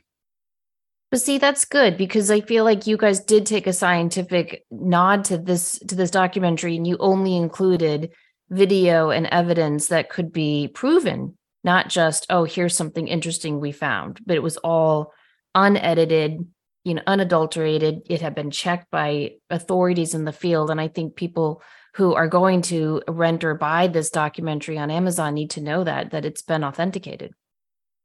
But 1.11 1.21
see, 1.21 1.39
that's 1.39 1.65
good 1.65 1.97
because 1.97 2.31
I 2.31 2.41
feel 2.41 2.65
like 2.65 2.87
you 2.87 2.97
guys 2.97 3.21
did 3.21 3.45
take 3.45 3.67
a 3.67 3.73
scientific 3.73 4.65
nod 4.71 5.25
to 5.27 5.39
this 5.39 5.79
to 5.89 5.97
this 5.97 6.11
documentary, 6.11 6.77
and 6.77 6.87
you 6.87 6.97
only 7.01 7.37
included 7.37 8.11
video 8.51 9.11
and 9.11 9.27
evidence 9.27 9.89
that 9.89 10.11
could 10.11 10.33
be 10.33 10.69
proven, 10.69 11.37
not 11.65 11.89
just, 11.89 12.27
oh, 12.31 12.45
here's 12.45 12.77
something 12.77 13.09
interesting 13.09 13.61
we 13.61 13.73
found, 13.73 14.21
but 14.27 14.37
it 14.37 14.43
was 14.43 14.57
all 14.59 15.13
unedited, 15.55 16.47
you 16.85 16.95
know, 16.95 17.03
unadulterated. 17.07 18.03
It 18.09 18.21
had 18.21 18.35
been 18.35 18.51
checked 18.51 18.91
by 18.91 19.33
authorities 19.51 20.15
in 20.15 20.25
the 20.25 20.33
field. 20.33 20.71
And 20.71 20.81
I 20.81 20.89
think 20.89 21.17
people 21.17 21.63
who 21.95 22.15
are 22.15 22.29
going 22.29 22.63
to 22.63 23.03
rent 23.09 23.45
or 23.45 23.55
buy 23.55 23.87
this 23.87 24.11
documentary 24.11 24.79
on 24.79 24.91
Amazon 24.91 25.35
need 25.35 25.51
to 25.51 25.61
know 25.61 25.85
that, 25.85 26.11
that 26.11 26.25
it's 26.25 26.43
been 26.43 26.65
authenticated. 26.65 27.33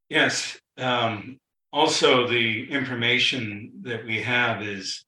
Yes. 0.10 0.60
Um, 0.78 1.40
also, 1.72 2.28
the 2.28 2.70
information 2.72 3.72
that 3.82 4.06
we 4.06 4.22
have 4.22 4.62
is 4.62 5.06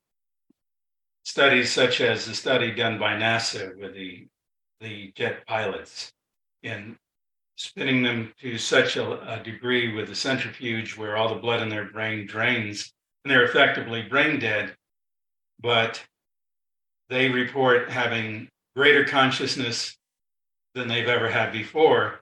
studies 1.23 1.71
such 1.71 2.01
as 2.01 2.25
the 2.25 2.33
study 2.33 2.73
done 2.73 2.99
by 2.99 3.13
NASA 3.13 3.71
with 3.79 3.93
the 3.93 4.27
the 4.79 5.11
jet 5.15 5.45
pilots 5.47 6.11
and 6.63 6.95
spinning 7.55 8.03
them 8.03 8.33
to 8.39 8.57
such 8.57 8.97
a, 8.97 9.33
a, 9.33 9.43
degree 9.43 9.93
with 9.93 10.09
a 10.09 10.15
centrifuge 10.15 10.95
where 10.95 11.17
all 11.17 11.33
the 11.33 11.41
blood 11.41 11.61
in 11.61 11.69
their 11.69 11.85
brain 11.85 12.27
drains 12.27 12.93
and 13.23 13.31
they're 13.31 13.45
effectively 13.45 14.03
brain 14.03 14.39
dead. 14.39 14.75
But 15.59 16.03
they 17.09 17.29
report 17.29 17.89
having 17.89 18.49
greater 18.75 19.05
consciousness 19.05 19.97
than 20.75 20.87
they've 20.87 21.07
ever 21.07 21.29
had 21.29 21.51
before 21.51 22.21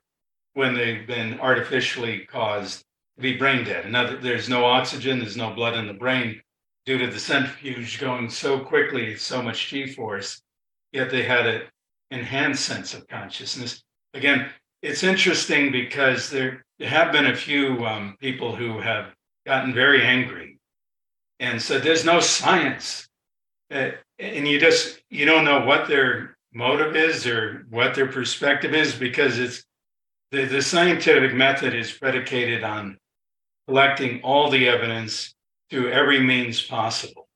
when 0.53 0.73
they've 0.73 1.05
been 1.05 1.39
artificially 1.41 2.19
caused 2.19 2.85
to 3.17 3.21
be 3.21 3.35
brain 3.35 3.65
dead. 3.65 3.85
Another, 3.85 4.15
there's 4.15 4.47
no 4.47 4.63
oxygen, 4.63 5.19
there's 5.19 5.35
no 5.35 5.53
blood 5.53 5.75
in 5.75 5.87
the 5.87 5.93
brain 5.93 6.41
due 6.85 6.97
to 6.97 7.07
the 7.07 7.19
centrifuge 7.19 7.99
going 7.99 8.29
so 8.29 8.59
quickly, 8.59 9.17
so 9.17 9.41
much 9.41 9.67
G 9.67 9.91
force, 9.91 10.41
yet 10.93 11.09
they 11.09 11.23
had 11.23 11.45
it 11.45 11.69
enhanced 12.11 12.65
sense 12.65 12.93
of 12.93 13.07
consciousness. 13.07 13.83
Again, 14.13 14.49
it's 14.81 15.03
interesting 15.03 15.71
because 15.71 16.29
there 16.29 16.63
have 16.79 17.11
been 17.11 17.27
a 17.27 17.35
few 17.35 17.85
um, 17.85 18.15
people 18.19 18.55
who 18.55 18.79
have 18.79 19.13
gotten 19.45 19.73
very 19.73 20.03
angry 20.03 20.57
and 21.39 21.61
said 21.61 21.83
there's 21.83 22.05
no 22.05 22.19
science 22.19 23.07
uh, 23.73 23.91
and 24.19 24.47
you 24.47 24.59
just 24.59 25.01
you 25.09 25.25
don't 25.25 25.45
know 25.45 25.65
what 25.65 25.87
their 25.87 26.37
motive 26.53 26.95
is 26.95 27.27
or 27.27 27.65
what 27.69 27.95
their 27.95 28.07
perspective 28.07 28.73
is 28.73 28.95
because 28.95 29.39
it's 29.39 29.63
the, 30.31 30.45
the 30.45 30.61
scientific 30.61 31.33
method 31.33 31.73
is 31.73 31.91
predicated 31.91 32.63
on 32.63 32.97
collecting 33.67 34.21
all 34.21 34.49
the 34.49 34.67
evidence 34.67 35.33
through 35.69 35.91
every 35.91 36.19
means 36.19 36.61
possible 36.61 37.27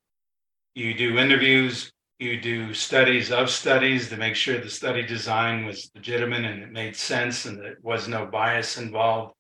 you 0.76 0.94
do 0.94 1.18
interviews 1.18 1.92
you 2.20 2.40
do 2.42 2.74
studies 2.74 3.32
of 3.32 3.50
studies 3.50 4.10
to 4.10 4.18
make 4.18 4.36
sure 4.36 4.60
the 4.60 4.70
study 4.70 5.04
design 5.04 5.66
was 5.66 5.90
legitimate 5.96 6.44
and 6.44 6.62
it 6.62 6.72
made 6.72 6.96
sense 6.96 7.46
and 7.46 7.58
there 7.58 7.78
was 7.82 8.10
no 8.10 8.26
bias 8.26 8.78
involved. 8.78 9.34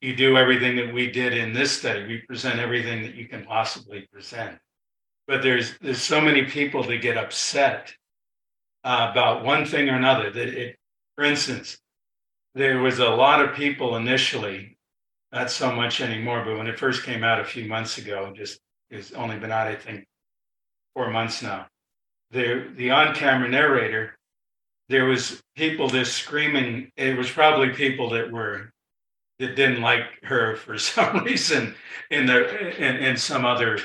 You 0.00 0.14
do 0.14 0.36
everything 0.36 0.76
that 0.76 0.94
we 0.94 1.10
did 1.10 1.34
in 1.34 1.52
this 1.52 1.72
study. 1.72 2.06
We 2.06 2.18
present 2.18 2.60
everything 2.60 3.02
that 3.02 3.16
you 3.16 3.28
can 3.28 3.44
possibly 3.44 4.08
present. 4.12 4.58
But 5.26 5.42
there's 5.42 5.76
there's 5.80 6.00
so 6.00 6.20
many 6.20 6.44
people 6.44 6.84
that 6.84 7.02
get 7.02 7.18
upset 7.18 7.92
uh, 8.84 9.08
about 9.10 9.44
one 9.44 9.66
thing 9.66 9.88
or 9.88 9.96
another. 9.96 10.30
That 10.30 10.48
it, 10.48 10.76
for 11.16 11.24
instance, 11.24 11.78
there 12.54 12.80
was 12.80 12.98
a 12.98 13.10
lot 13.10 13.44
of 13.44 13.54
people 13.54 13.96
initially, 13.96 14.78
not 15.32 15.50
so 15.50 15.70
much 15.70 16.00
anymore, 16.00 16.44
but 16.44 16.56
when 16.56 16.66
it 16.66 16.78
first 16.78 17.02
came 17.04 17.22
out 17.22 17.40
a 17.40 17.44
few 17.44 17.66
months 17.66 17.98
ago, 17.98 18.32
just 18.34 18.58
it's 18.88 19.12
only 19.12 19.38
been 19.38 19.52
out, 19.52 19.68
I 19.68 19.76
think, 19.76 20.06
four 20.94 21.10
months 21.10 21.42
now. 21.42 21.69
The 22.30 22.72
the 22.76 22.90
on-camera 22.90 23.48
narrator, 23.48 24.16
there 24.88 25.04
was 25.04 25.42
people 25.56 25.88
just 25.88 26.16
screaming. 26.16 26.90
It 26.96 27.16
was 27.16 27.30
probably 27.30 27.70
people 27.70 28.10
that 28.10 28.30
were 28.30 28.70
that 29.40 29.56
didn't 29.56 29.80
like 29.80 30.04
her 30.22 30.56
for 30.56 30.78
some 30.78 31.24
reason 31.24 31.74
in 32.10 32.26
the 32.26 32.76
in, 32.76 32.96
in 32.96 33.16
some 33.16 33.44
other 33.44 33.78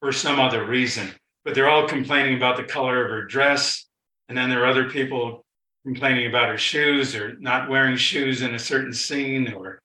for 0.00 0.12
some 0.12 0.38
other 0.38 0.64
reason. 0.64 1.10
But 1.44 1.54
they're 1.54 1.68
all 1.68 1.88
complaining 1.88 2.36
about 2.36 2.56
the 2.56 2.64
color 2.64 3.04
of 3.04 3.10
her 3.10 3.24
dress. 3.24 3.86
And 4.28 4.36
then 4.36 4.50
there 4.50 4.62
are 4.62 4.66
other 4.66 4.88
people 4.88 5.44
complaining 5.84 6.26
about 6.26 6.48
her 6.48 6.58
shoes 6.58 7.16
or 7.16 7.36
not 7.40 7.68
wearing 7.68 7.96
shoes 7.96 8.42
in 8.42 8.54
a 8.54 8.58
certain 8.58 8.92
scene 8.92 9.52
or 9.52 9.80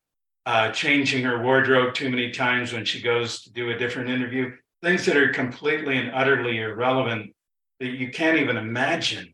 uh, 0.46 0.70
changing 0.72 1.24
her 1.24 1.42
wardrobe 1.42 1.94
too 1.94 2.10
many 2.10 2.32
times 2.32 2.74
when 2.74 2.86
she 2.86 3.02
goes 3.02 3.42
to 3.42 3.52
do 3.52 3.72
a 3.72 3.78
different 3.78 4.10
interview. 4.10 4.52
Things 4.84 5.06
that 5.06 5.18
are 5.18 5.30
completely 5.30 5.98
and 5.98 6.12
utterly 6.14 6.60
irrelevant 6.60 7.34
that 7.80 7.90
you 7.90 8.12
can't 8.12 8.38
even 8.38 8.58
imagine 8.58 9.34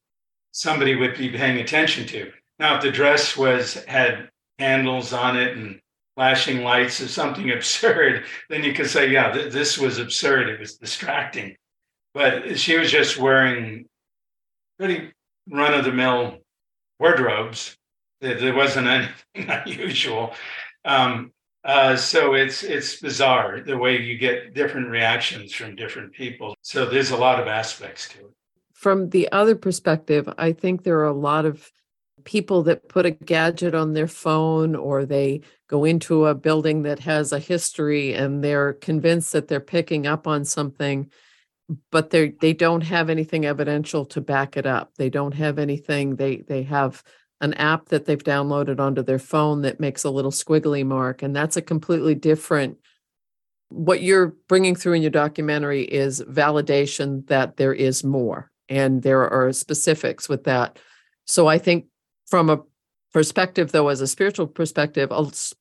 somebody 0.51 0.95
would 0.95 1.17
be 1.17 1.29
paying 1.29 1.59
attention 1.59 2.05
to. 2.07 2.31
Now, 2.59 2.75
if 2.75 2.81
the 2.81 2.91
dress 2.91 3.37
was 3.37 3.83
had 3.85 4.29
handles 4.59 5.13
on 5.13 5.37
it 5.37 5.57
and 5.57 5.79
flashing 6.15 6.63
lights 6.63 7.01
or 7.01 7.07
something 7.07 7.51
absurd, 7.55 8.25
then 8.49 8.63
you 8.63 8.73
could 8.73 8.89
say, 8.89 9.09
yeah, 9.09 9.31
th- 9.31 9.51
this 9.51 9.77
was 9.77 9.97
absurd. 9.97 10.49
It 10.49 10.59
was 10.59 10.77
distracting. 10.77 11.55
But 12.13 12.59
she 12.59 12.77
was 12.77 12.91
just 12.91 13.17
wearing 13.17 13.85
pretty 14.77 15.11
run 15.49 15.73
of 15.73 15.85
the 15.85 15.91
mill 15.91 16.39
wardrobes. 16.99 17.77
There 18.19 18.53
wasn't 18.53 18.87
anything 19.35 19.49
unusual. 19.49 20.33
Um, 20.85 21.31
uh, 21.63 21.95
so 21.95 22.33
it's 22.33 22.63
it's 22.63 22.99
bizarre 22.99 23.61
the 23.61 23.77
way 23.77 24.01
you 24.01 24.17
get 24.17 24.53
different 24.53 24.89
reactions 24.89 25.53
from 25.53 25.75
different 25.75 26.11
people. 26.13 26.55
So 26.61 26.85
there's 26.85 27.11
a 27.11 27.17
lot 27.17 27.39
of 27.39 27.47
aspects 27.47 28.09
to 28.09 28.19
it. 28.19 28.31
From 28.73 29.09
the 29.09 29.31
other 29.31 29.55
perspective, 29.55 30.27
I 30.37 30.53
think 30.53 30.83
there 30.83 30.99
are 30.99 31.05
a 31.05 31.13
lot 31.13 31.45
of 31.45 31.71
people 32.23 32.63
that 32.63 32.89
put 32.89 33.05
a 33.05 33.11
gadget 33.11 33.75
on 33.75 33.93
their 33.93 34.07
phone 34.07 34.75
or 34.75 35.05
they 35.05 35.41
go 35.67 35.85
into 35.85 36.25
a 36.25 36.35
building 36.35 36.83
that 36.83 36.99
has 36.99 37.31
a 37.31 37.39
history 37.39 38.13
and 38.13 38.43
they're 38.43 38.73
convinced 38.73 39.31
that 39.33 39.47
they're 39.47 39.59
picking 39.59 40.07
up 40.07 40.27
on 40.27 40.45
something 40.45 41.09
but 41.89 42.09
they 42.09 42.29
they 42.41 42.53
don't 42.53 42.81
have 42.81 43.09
anything 43.09 43.45
evidential 43.45 44.05
to 44.05 44.21
back 44.21 44.57
it 44.57 44.65
up 44.65 44.93
they 44.95 45.09
don't 45.09 45.33
have 45.33 45.57
anything 45.57 46.15
they 46.15 46.37
they 46.37 46.63
have 46.63 47.01
an 47.41 47.53
app 47.55 47.89
that 47.89 48.05
they've 48.05 48.23
downloaded 48.23 48.79
onto 48.79 49.03
their 49.03 49.19
phone 49.19 49.61
that 49.63 49.79
makes 49.79 50.03
a 50.03 50.09
little 50.09 50.31
squiggly 50.31 50.85
mark 50.85 51.21
and 51.21 51.35
that's 51.35 51.57
a 51.57 51.61
completely 51.61 52.15
different 52.15 52.77
what 53.71 54.01
you're 54.01 54.35
bringing 54.49 54.75
through 54.75 54.93
in 54.93 55.01
your 55.01 55.11
documentary 55.11 55.83
is 55.83 56.21
validation 56.23 57.25
that 57.27 57.55
there 57.55 57.73
is 57.73 58.03
more 58.03 58.51
and 58.67 59.01
there 59.01 59.27
are 59.29 59.53
specifics 59.53 60.27
with 60.27 60.43
that. 60.43 60.77
So 61.25 61.47
i 61.47 61.57
think 61.57 61.85
from 62.27 62.49
a 62.49 62.61
perspective 63.13 63.71
though 63.71 63.89
as 63.89 63.99
a 63.99 64.07
spiritual 64.07 64.47
perspective 64.47 65.11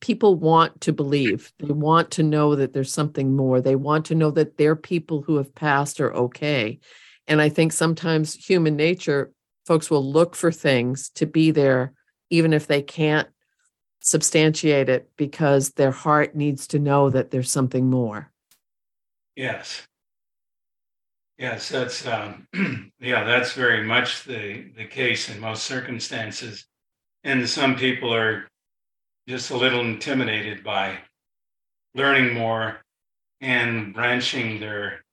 people 0.01 0.35
want 0.37 0.81
to 0.83 0.93
believe. 0.93 1.53
They 1.59 1.73
want 1.73 2.11
to 2.13 2.23
know 2.23 2.55
that 2.55 2.73
there's 2.73 2.93
something 2.93 3.35
more. 3.35 3.61
They 3.61 3.75
want 3.75 4.07
to 4.07 4.15
know 4.15 4.31
that 4.33 4.57
their 4.57 4.77
people 4.77 5.23
who 5.23 5.37
have 5.37 5.55
passed 5.55 6.01
are 6.01 6.15
okay. 6.15 6.79
And 7.27 7.41
i 7.41 7.49
think 7.49 7.73
sometimes 7.73 8.35
human 8.35 8.77
nature 8.77 9.33
folks 9.71 9.89
will 9.89 10.05
look 10.05 10.35
for 10.35 10.51
things 10.51 11.11
to 11.11 11.25
be 11.25 11.53
there 11.53 11.93
even 12.29 12.53
if 12.53 12.67
they 12.67 12.83
can't 12.83 13.29
substantiate 14.01 14.89
it 14.89 15.09
because 15.17 15.71
their 15.71 15.93
heart 15.93 16.35
needs 16.35 16.67
to 16.67 16.81
know 16.81 17.09
that 17.09 17.31
there's 17.31 17.53
something 17.53 17.89
more. 17.89 18.33
Yes. 19.37 19.87
Yes 21.39 21.69
that's 21.69 22.05
um, 22.05 22.49
yeah 22.99 23.23
that's 23.23 23.53
very 23.53 23.85
much 23.85 24.25
the 24.25 24.73
the 24.77 24.87
case 24.87 25.31
in 25.31 25.39
most 25.39 25.63
circumstances. 25.63 26.67
And 27.23 27.49
some 27.49 27.77
people 27.77 28.13
are 28.13 28.49
just 29.29 29.53
a 29.53 29.57
little 29.57 29.83
intimidated 29.83 30.65
by 30.65 30.99
learning 31.95 32.35
more 32.35 32.81
and 33.41 33.95
branching 33.95 34.59
their 34.59 35.05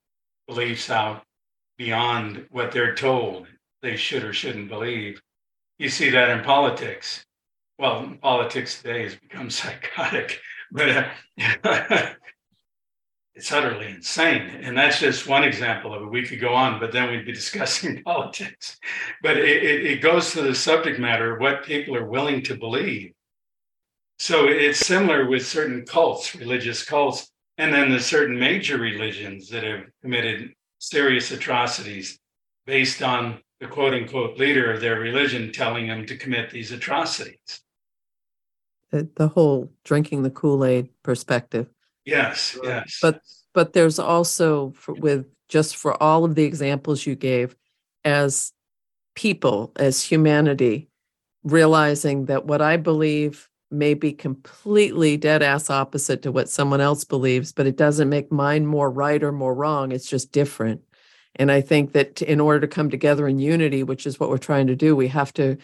beliefs 0.47 0.89
out 0.89 1.21
beyond 1.77 2.47
what 2.49 2.71
they're 2.71 2.95
told 2.95 3.45
they 3.81 3.95
should 3.95 4.23
or 4.23 4.33
shouldn't 4.33 4.69
believe. 4.69 5.21
You 5.77 5.89
see 5.89 6.09
that 6.09 6.29
in 6.29 6.43
politics. 6.43 7.25
Well, 7.77 8.15
politics 8.21 8.81
today 8.81 9.03
has 9.03 9.15
become 9.15 9.49
psychotic, 9.51 10.39
but 10.71 10.89
uh, 10.89 11.09
it's 13.35 13.51
utterly 13.51 13.87
insane. 13.87 14.49
And 14.63 14.75
that's 14.75 14.99
just 14.99 15.27
one 15.27 15.43
example 15.43 15.93
of 15.93 16.01
it. 16.01 16.09
We 16.09 16.25
could 16.25 16.41
go 16.41 16.55
on, 16.55 16.79
but 16.79 16.91
then 16.91 17.09
we'd 17.09 17.25
be 17.25 17.31
discussing 17.43 18.01
politics. 18.03 18.77
But 19.21 19.37
it, 19.37 19.63
it, 19.63 19.85
it, 19.85 20.01
goes 20.01 20.31
to 20.31 20.41
the 20.41 20.55
subject 20.55 20.99
matter 20.99 21.35
of 21.35 21.41
what 21.41 21.63
people 21.63 21.95
are 21.95 22.09
willing 22.09 22.41
to 22.43 22.55
believe. 22.55 23.13
So 24.19 24.47
it's 24.47 24.79
similar 24.79 25.27
with 25.27 25.45
certain 25.45 25.85
cults, 25.85 26.35
religious 26.35 26.83
cults, 26.83 27.31
and 27.59 27.71
then 27.71 27.91
the 27.91 27.99
certain 27.99 28.39
major 28.39 28.79
religions 28.79 29.49
that 29.49 29.63
have 29.63 29.83
committed 30.01 30.53
serious 30.79 31.31
atrocities 31.31 32.19
based 32.65 33.03
on 33.03 33.39
the 33.59 33.67
quote 33.67 33.93
unquote 33.93 34.37
leader 34.37 34.71
of 34.71 34.81
their 34.81 34.99
religion 34.99 35.51
telling 35.51 35.87
them 35.87 36.05
to 36.05 36.17
commit 36.17 36.49
these 36.51 36.71
atrocities. 36.71 37.61
The, 38.91 39.09
the 39.15 39.27
whole 39.27 39.71
drinking 39.83 40.23
the 40.23 40.29
Kool 40.29 40.63
Aid 40.63 40.89
perspective. 41.03 41.67
Yes, 42.05 42.57
yes. 42.63 42.99
But 43.01 43.21
but 43.53 43.73
there's 43.73 43.99
also 43.99 44.71
for, 44.71 44.93
with 44.93 45.25
just 45.49 45.75
for 45.75 46.01
all 46.01 46.23
of 46.23 46.35
the 46.35 46.43
examples 46.43 47.05
you 47.05 47.15
gave 47.15 47.55
as 48.05 48.53
people, 49.15 49.71
as 49.75 50.03
humanity, 50.03 50.89
realizing 51.43 52.25
that 52.25 52.45
what 52.45 52.61
I 52.61 52.77
believe 52.77 53.49
may 53.69 53.93
be 53.93 54.13
completely 54.13 55.17
dead 55.17 55.43
ass 55.43 55.69
opposite 55.69 56.21
to 56.21 56.31
what 56.31 56.49
someone 56.49 56.79
else 56.79 57.03
believes, 57.03 57.51
but 57.51 57.67
it 57.67 57.75
doesn't 57.75 58.09
make 58.09 58.31
mine 58.31 58.65
more 58.65 58.89
right 58.89 59.21
or 59.21 59.31
more 59.31 59.53
wrong. 59.53 59.91
It's 59.91 60.09
just 60.09 60.31
different. 60.31 60.81
And 61.39 61.51
I 61.51 61.61
think 61.61 61.93
that 61.93 62.21
in 62.21 62.39
order 62.39 62.59
to 62.61 62.67
come 62.67 62.89
together 62.89 63.27
in 63.27 63.39
unity, 63.39 63.83
which 63.83 64.05
is 64.05 64.19
what 64.19 64.29
we're 64.29 64.37
trying 64.37 64.67
to 64.67 64.75
do, 64.75 64.95
we 64.95 65.07
have 65.07 65.33
to 65.33 65.57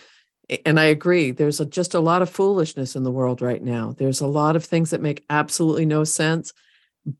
and 0.65 0.79
I 0.79 0.85
agree, 0.85 1.31
there's 1.31 1.59
a, 1.59 1.65
just 1.65 1.93
a 1.93 1.99
lot 1.99 2.21
of 2.21 2.29
foolishness 2.29 2.95
in 2.95 3.03
the 3.03 3.11
world 3.11 3.41
right 3.41 3.61
now. 3.61 3.95
There's 3.97 4.21
a 4.21 4.27
lot 4.27 4.55
of 4.55 4.65
things 4.65 4.89
that 4.89 5.01
make 5.01 5.23
absolutely 5.29 5.85
no 5.85 6.03
sense, 6.03 6.53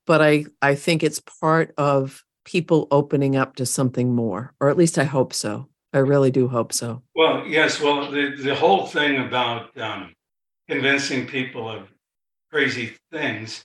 but 0.06 0.22
I 0.22 0.46
I 0.62 0.76
think 0.76 1.04
it's 1.04 1.20
part 1.20 1.74
of 1.78 2.24
people 2.46 2.88
opening 2.92 3.36
up 3.36 3.56
to 3.56 3.66
something 3.66 4.14
more, 4.14 4.54
or 4.60 4.70
at 4.70 4.78
least 4.78 4.98
I 4.98 5.06
hope 5.06 5.34
so. 5.34 5.70
I 5.94 6.00
really 6.00 6.32
do 6.32 6.48
hope 6.48 6.74
so. 6.74 7.04
Well, 7.16 7.46
yes. 7.48 7.80
Well, 7.80 8.12
the 8.12 8.36
the 8.36 8.56
whole 8.56 8.86
thing 8.88 9.26
about 9.26 9.78
um, 9.80 10.14
convincing 10.68 11.28
people 11.28 11.70
of 11.70 11.88
crazy 12.52 12.94
things 13.12 13.64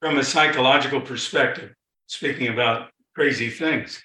from 0.00 0.18
a 0.18 0.24
psychological 0.24 1.00
perspective, 1.00 1.74
speaking 2.06 2.48
about 2.48 2.90
crazy 3.14 3.50
things, 3.50 4.02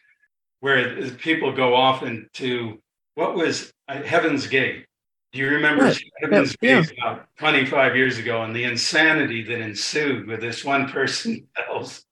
where 0.60 1.10
people 1.12 1.52
go 1.52 1.76
off 1.76 2.04
into 2.04 2.80
what 3.16 3.36
was 3.36 3.72
uh, 3.88 4.02
Heaven's 4.02 4.48
Gate. 4.48 4.86
Do 5.32 5.40
you 5.40 5.50
remember 5.50 5.86
right. 5.86 6.04
Heaven's 6.22 6.56
yeah. 6.62 6.82
Gate 6.82 6.98
about 6.98 7.28
25 7.38 7.96
years 7.96 8.18
ago 8.18 8.44
and 8.44 8.56
the 8.56 8.64
insanity 8.64 9.44
that 9.44 9.60
ensued 9.60 10.28
with 10.28 10.42
this 10.42 10.64
one 10.64 10.88
person 10.90 11.48
else? 11.70 12.04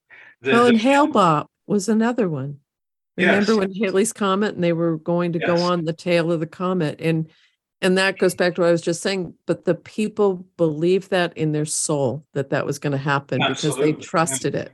The, 0.41 0.51
well, 0.51 0.67
and 0.67 0.77
Hale-Bopp 0.77 1.47
was 1.67 1.87
another 1.87 2.29
one. 2.29 2.59
Remember 3.15 3.53
yes. 3.53 3.59
when 3.59 3.73
Halley's 3.73 4.11
Comet 4.11 4.55
and 4.55 4.63
they 4.63 4.73
were 4.73 4.97
going 4.97 5.33
to 5.33 5.39
yes. 5.39 5.47
go 5.47 5.57
on 5.63 5.85
the 5.85 5.93
tail 5.93 6.31
of 6.31 6.39
the 6.39 6.47
comet 6.47 6.99
and 6.99 7.29
and 7.83 7.97
that 7.97 8.17
goes 8.17 8.33
back 8.33 8.55
to 8.55 8.61
what 8.61 8.69
I 8.69 8.71
was 8.71 8.81
just 8.81 9.01
saying. 9.01 9.33
But 9.45 9.65
the 9.65 9.75
people 9.75 10.45
believed 10.55 11.09
that 11.09 11.37
in 11.37 11.51
their 11.51 11.65
soul 11.65 12.25
that 12.33 12.49
that 12.51 12.65
was 12.65 12.79
going 12.79 12.93
to 12.93 12.97
happen 12.97 13.41
Absolutely. 13.41 13.91
because 13.91 14.01
they 14.01 14.07
trusted 14.07 14.55
it. 14.55 14.71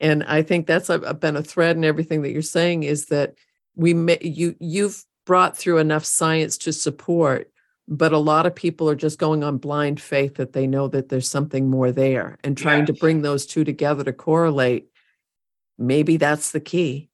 And 0.00 0.24
I 0.24 0.42
think 0.42 0.66
that's 0.66 0.90
a, 0.90 1.14
been 1.14 1.36
a 1.36 1.42
thread 1.42 1.76
in 1.76 1.84
everything 1.84 2.22
that 2.22 2.32
you're 2.32 2.42
saying 2.42 2.82
is 2.82 3.06
that 3.06 3.34
we 3.74 3.94
may, 3.94 4.18
you 4.20 4.56
you've 4.60 5.04
brought 5.24 5.56
through 5.56 5.78
enough 5.78 6.04
science 6.04 6.58
to 6.58 6.72
support 6.72 7.50
but 7.88 8.12
a 8.12 8.18
lot 8.18 8.46
of 8.46 8.54
people 8.54 8.90
are 8.90 8.96
just 8.96 9.18
going 9.18 9.44
on 9.44 9.58
blind 9.58 10.00
faith 10.00 10.34
that 10.36 10.52
they 10.52 10.66
know 10.66 10.88
that 10.88 11.08
there's 11.08 11.30
something 11.30 11.70
more 11.70 11.92
there 11.92 12.38
and 12.42 12.56
trying 12.56 12.80
yes. 12.80 12.88
to 12.88 12.92
bring 12.94 13.22
those 13.22 13.46
two 13.46 13.64
together 13.64 14.02
to 14.04 14.12
correlate. 14.12 14.88
Maybe 15.78 16.16
that's 16.16 16.50
the 16.50 16.60
key. 16.60 17.10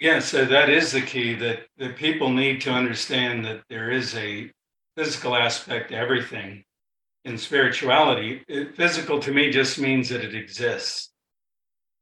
Yeah 0.00 0.20
so 0.20 0.44
that 0.44 0.70
is 0.70 0.92
the 0.92 1.02
key 1.02 1.34
that 1.34 1.60
that 1.78 1.96
people 1.96 2.30
need 2.30 2.60
to 2.62 2.70
understand 2.70 3.44
that 3.44 3.62
there 3.68 3.90
is 3.90 4.14
a 4.16 4.50
physical 4.96 5.34
aspect 5.34 5.90
to 5.90 5.96
everything. 5.96 6.64
In 7.24 7.38
spirituality 7.38 8.42
it, 8.48 8.76
physical 8.76 9.18
to 9.20 9.32
me 9.32 9.50
just 9.50 9.78
means 9.78 10.08
that 10.10 10.24
it 10.24 10.34
exists 10.34 11.10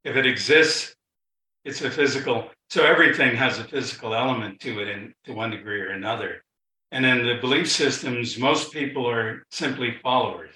if 0.04 0.16
it 0.16 0.26
exists 0.26 0.94
it's 1.64 1.80
a 1.82 1.90
physical 1.90 2.50
So 2.70 2.84
everything 2.84 3.36
has 3.36 3.58
a 3.58 3.64
physical 3.64 4.14
element 4.14 4.60
to 4.60 4.80
it 4.80 4.88
in 4.88 5.14
to 5.24 5.32
one 5.32 5.50
degree 5.50 5.80
or 5.80 5.90
another. 5.90 6.42
And 6.90 7.04
then 7.04 7.24
the 7.24 7.38
belief 7.40 7.70
systems, 7.70 8.38
most 8.38 8.72
people 8.72 9.08
are 9.08 9.44
simply 9.50 9.98
followers. 10.02 10.54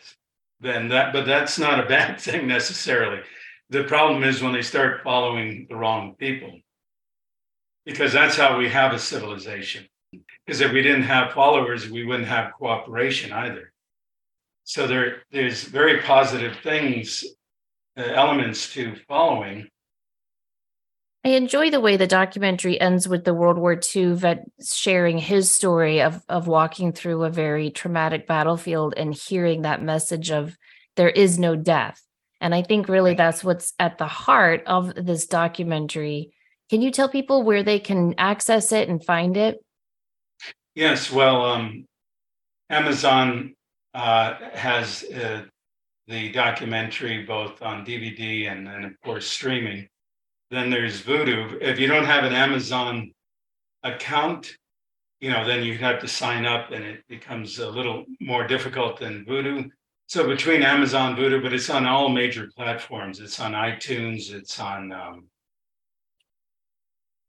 Then 0.61 0.89
that, 0.89 1.13
but 1.13 1.27
that's 1.27 1.59
not 1.59 1.79
a 1.79 1.89
bad 1.89 2.21
thing 2.27 2.47
necessarily. 2.47 3.21
The 3.71 3.85
problem 3.85 4.25
is 4.25 4.43
when 4.43 4.53
they 4.53 4.63
start 4.63 5.03
following 5.03 5.67
the 5.69 5.77
wrong 5.77 6.15
people, 6.19 6.59
because 7.85 8.13
that's 8.13 8.37
how 8.37 8.57
we 8.57 8.69
have 8.69 8.93
a 8.93 8.99
civilization. 8.99 9.87
Because 10.45 10.61
if 10.61 10.73
we 10.73 10.83
didn't 10.83 11.03
have 11.03 11.33
followers, 11.33 11.91
we 11.91 12.05
wouldn't 12.05 12.29
have 12.29 12.55
cooperation 12.55 13.33
either. 13.33 13.73
So 14.65 14.87
there, 14.87 15.23
there's 15.31 15.65
very 15.65 16.01
positive 16.01 16.57
things, 16.63 17.25
uh, 17.97 18.03
elements 18.03 18.73
to 18.75 18.95
following. 19.09 19.69
I 21.25 21.31
enjoy 21.31 21.71
the 21.71 21.81
way 21.81 21.97
the 21.97 22.07
documentary 22.07 22.81
ends 22.81 23.09
with 23.09 23.25
the 23.25 23.35
World 23.35 23.59
War 23.59 23.81
II 23.97 24.13
vet 24.13 24.45
sharing 24.65 25.19
his 25.19 25.51
story 25.51 26.01
of 26.01 26.23
of 26.29 26.47
walking 26.47 26.93
through 26.93 27.25
a 27.25 27.31
very 27.31 27.71
traumatic 27.71 28.29
battlefield 28.29 28.95
and 28.97 29.13
hearing 29.13 29.63
that 29.63 29.83
message 29.83 30.31
of 30.31 30.57
there 30.95 31.11
is 31.11 31.39
no 31.39 31.57
death. 31.57 32.01
And 32.41 32.55
I 32.55 32.63
think 32.63 32.89
really 32.89 33.15
that's 33.15 33.43
what's 33.43 33.73
at 33.79 33.99
the 33.99 34.07
heart 34.07 34.63
of 34.67 34.95
this 34.95 35.27
documentary. 35.27 36.33
Can 36.71 36.83
you 36.83 36.91
tell 36.91 37.09
people 37.09 37.43
where 37.43 37.63
they 37.63 37.81
can 37.81 38.15
access 38.19 38.71
it 38.71 38.89
and 38.89 39.05
find 39.05 39.37
it? 39.37 39.59
Yes, 40.77 41.11
well, 41.11 41.45
um, 41.45 41.87
Amazon 42.69 43.55
uh, 43.95 44.35
has 44.53 45.05
uh, 45.05 45.43
the 46.07 46.31
documentary 46.33 47.25
both 47.25 47.63
on 47.63 47.85
DVD 47.85 48.51
and, 48.51 48.85
of 48.85 48.93
course, 49.03 49.27
streaming. 49.27 49.89
Then 50.51 50.71
there's 50.71 51.03
Vudu. 51.03 51.61
If 51.61 51.79
you 51.79 51.89
don't 51.89 52.05
have 52.05 52.25
an 52.25 52.33
Amazon 52.33 53.13
account, 53.83 54.53
you 55.21 55.31
know, 55.31 55.45
then 55.45 55.65
you 55.65 55.79
have 55.79 56.01
to 56.01 56.09
sign 56.09 56.45
up 56.45 56.71
and 56.71 56.85
it 56.85 57.03
becomes 57.09 57.59
a 57.59 57.69
little 57.69 58.05
more 58.21 58.47
difficult 58.47 59.01
than 59.01 59.25
Vudu. 59.25 59.69
So 60.07 60.27
between 60.29 60.63
Amazon, 60.63 61.17
Vudu, 61.17 61.43
but 61.43 61.53
it's 61.53 61.71
on 61.71 61.87
all 61.87 62.09
major 62.09 62.49
platforms. 62.57 63.19
It's 63.19 63.41
on 63.41 63.53
iTunes. 63.53 64.33
It's 64.33 64.61
on 64.61 64.93
um, 64.93 65.29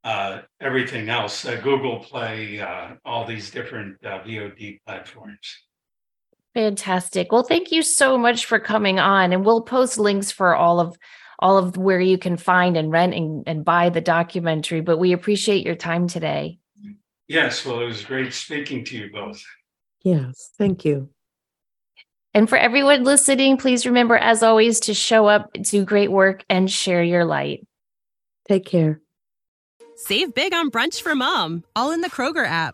uh, 0.04 0.42
everything 0.62 1.10
else, 1.10 1.44
uh, 1.46 1.60
Google 1.62 2.00
Play, 2.00 2.62
uh, 2.62 2.96
all 3.04 3.26
these 3.26 3.52
different 3.52 3.98
uh, 4.06 4.20
VOD 4.20 4.80
platforms. 4.86 5.67
Fantastic. 6.58 7.32
Well, 7.32 7.44
thank 7.44 7.72
you 7.72 7.84
so 7.84 8.18
much 8.18 8.48
for 8.48 8.58
coming 8.58 8.98
on, 8.98 9.32
and 9.32 9.46
we'll 9.46 9.62
post 9.62 10.00
links 10.00 10.32
for 10.32 10.56
all 10.56 10.80
of 10.80 10.98
all 11.38 11.60
of 11.60 11.78
where 11.78 12.00
you 12.00 12.18
can 12.18 12.36
find 12.36 12.76
and 12.76 12.92
rent 12.92 13.14
and, 13.14 13.44
and 13.46 13.64
buy 13.64 13.92
the 13.92 14.02
documentary. 14.02 14.82
But 14.82 14.98
we 14.98 15.14
appreciate 15.14 15.64
your 15.64 15.76
time 15.76 16.08
today. 16.08 16.58
Yes, 17.28 17.64
well, 17.64 17.82
it 17.82 17.86
was 17.86 18.04
great 18.04 18.34
speaking 18.34 18.84
to 18.86 18.98
you 18.98 19.12
both. 19.12 19.40
Yes, 20.02 20.50
thank 20.58 20.84
you. 20.84 21.10
And 22.34 22.50
for 22.50 22.58
everyone 22.58 23.04
listening, 23.04 23.58
please 23.58 23.86
remember, 23.86 24.18
as 24.18 24.42
always, 24.42 24.80
to 24.80 24.96
show 24.96 25.28
up, 25.28 25.54
do 25.62 25.86
great 25.86 26.10
work, 26.10 26.44
and 26.50 26.72
share 26.72 27.04
your 27.04 27.24
light. 27.24 27.68
Take 28.48 28.66
care. 28.66 29.00
Save 29.96 30.34
big 30.34 30.56
on 30.56 30.72
brunch 30.72 31.04
for 31.04 31.14
mom, 31.14 31.66
all 31.76 31.92
in 31.92 32.02
the 32.02 32.10
Kroger 32.10 32.48
app. 32.48 32.74